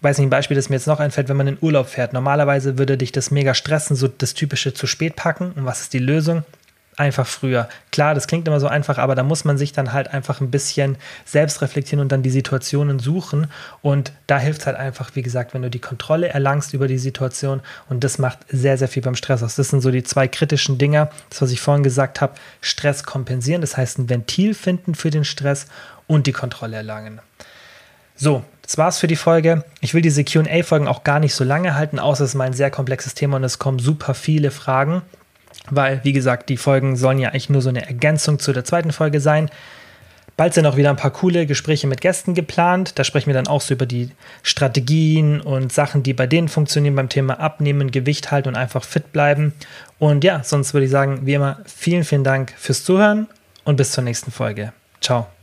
weiß 0.00 0.18
nicht, 0.18 0.26
ein 0.26 0.30
Beispiel, 0.30 0.56
das 0.56 0.68
mir 0.68 0.76
jetzt 0.76 0.88
noch 0.88 1.00
einfällt, 1.00 1.28
wenn 1.28 1.36
man 1.36 1.46
in 1.46 1.58
Urlaub 1.60 1.88
fährt. 1.88 2.12
Normalerweise 2.12 2.78
würde 2.78 2.98
dich 2.98 3.12
das 3.12 3.30
mega 3.30 3.54
stressen, 3.54 3.96
so 3.96 4.08
das 4.08 4.34
typische 4.34 4.74
zu 4.74 4.86
spät 4.86 5.14
packen. 5.16 5.52
Und 5.52 5.64
was 5.64 5.80
ist 5.80 5.92
die 5.92 5.98
Lösung? 5.98 6.44
Einfach 6.96 7.26
früher. 7.26 7.68
Klar, 7.92 8.14
das 8.14 8.26
klingt 8.26 8.46
immer 8.46 8.60
so 8.60 8.68
einfach, 8.68 8.98
aber 8.98 9.14
da 9.14 9.22
muss 9.22 9.44
man 9.44 9.58
sich 9.58 9.72
dann 9.72 9.92
halt 9.92 10.08
einfach 10.08 10.40
ein 10.40 10.50
bisschen 10.50 10.96
selbst 11.24 11.62
reflektieren 11.62 12.00
und 12.00 12.12
dann 12.12 12.22
die 12.22 12.30
Situationen 12.30 12.98
suchen. 12.98 13.48
Und 13.82 14.12
da 14.26 14.38
hilft 14.38 14.60
es 14.60 14.66
halt 14.66 14.76
einfach, 14.76 15.10
wie 15.14 15.22
gesagt, 15.22 15.54
wenn 15.54 15.62
du 15.62 15.70
die 15.70 15.80
Kontrolle 15.80 16.28
erlangst 16.28 16.74
über 16.74 16.88
die 16.88 16.98
Situation. 16.98 17.60
Und 17.88 18.04
das 18.04 18.18
macht 18.18 18.38
sehr, 18.48 18.78
sehr 18.78 18.88
viel 18.88 19.02
beim 19.02 19.16
Stress 19.16 19.42
aus. 19.42 19.56
Das 19.56 19.68
sind 19.68 19.80
so 19.80 19.90
die 19.90 20.02
zwei 20.02 20.28
kritischen 20.28 20.78
Dinger. 20.78 21.10
Das, 21.30 21.42
was 21.42 21.50
ich 21.50 21.60
vorhin 21.60 21.82
gesagt 21.82 22.20
habe, 22.20 22.34
Stress 22.60 23.04
kompensieren. 23.04 23.60
Das 23.60 23.76
heißt, 23.76 23.98
ein 23.98 24.08
Ventil 24.08 24.54
finden 24.54 24.94
für 24.94 25.10
den 25.10 25.24
Stress 25.24 25.66
und 26.06 26.26
die 26.26 26.32
Kontrolle 26.32 26.76
erlangen. 26.76 27.20
So, 28.16 28.44
das 28.62 28.78
war's 28.78 28.98
für 28.98 29.08
die 29.08 29.16
Folge. 29.16 29.64
Ich 29.80 29.92
will 29.92 30.02
diese 30.02 30.22
QA-Folgen 30.22 30.86
auch 30.86 31.02
gar 31.02 31.18
nicht 31.18 31.34
so 31.34 31.42
lange 31.42 31.74
halten, 31.74 31.98
außer 31.98 32.22
es 32.22 32.30
ist 32.30 32.34
mal 32.36 32.44
ein 32.44 32.52
sehr 32.52 32.70
komplexes 32.70 33.14
Thema 33.14 33.36
und 33.36 33.44
es 33.44 33.58
kommen 33.58 33.80
super 33.80 34.14
viele 34.14 34.52
Fragen 34.52 35.02
weil, 35.70 36.00
wie 36.04 36.12
gesagt, 36.12 36.48
die 36.48 36.56
Folgen 36.56 36.96
sollen 36.96 37.18
ja 37.18 37.30
eigentlich 37.30 37.50
nur 37.50 37.62
so 37.62 37.68
eine 37.68 37.86
Ergänzung 37.86 38.38
zu 38.38 38.52
der 38.52 38.64
zweiten 38.64 38.92
Folge 38.92 39.20
sein. 39.20 39.50
Bald 40.36 40.52
sind 40.52 40.66
auch 40.66 40.76
wieder 40.76 40.90
ein 40.90 40.96
paar 40.96 41.12
coole 41.12 41.46
Gespräche 41.46 41.86
mit 41.86 42.00
Gästen 42.00 42.34
geplant. 42.34 42.98
Da 42.98 43.04
sprechen 43.04 43.28
wir 43.28 43.34
dann 43.34 43.46
auch 43.46 43.60
so 43.60 43.74
über 43.74 43.86
die 43.86 44.10
Strategien 44.42 45.40
und 45.40 45.72
Sachen, 45.72 46.02
die 46.02 46.12
bei 46.12 46.26
denen 46.26 46.48
funktionieren 46.48 46.96
beim 46.96 47.08
Thema 47.08 47.38
Abnehmen, 47.38 47.92
Gewicht 47.92 48.32
halten 48.32 48.48
und 48.48 48.56
einfach 48.56 48.82
fit 48.82 49.12
bleiben. 49.12 49.52
Und 50.00 50.24
ja, 50.24 50.42
sonst 50.42 50.74
würde 50.74 50.86
ich 50.86 50.90
sagen, 50.90 51.20
wie 51.22 51.34
immer, 51.34 51.60
vielen, 51.66 52.02
vielen 52.02 52.24
Dank 52.24 52.52
fürs 52.56 52.82
Zuhören 52.82 53.28
und 53.64 53.76
bis 53.76 53.92
zur 53.92 54.02
nächsten 54.02 54.32
Folge. 54.32 54.72
Ciao. 55.00 55.33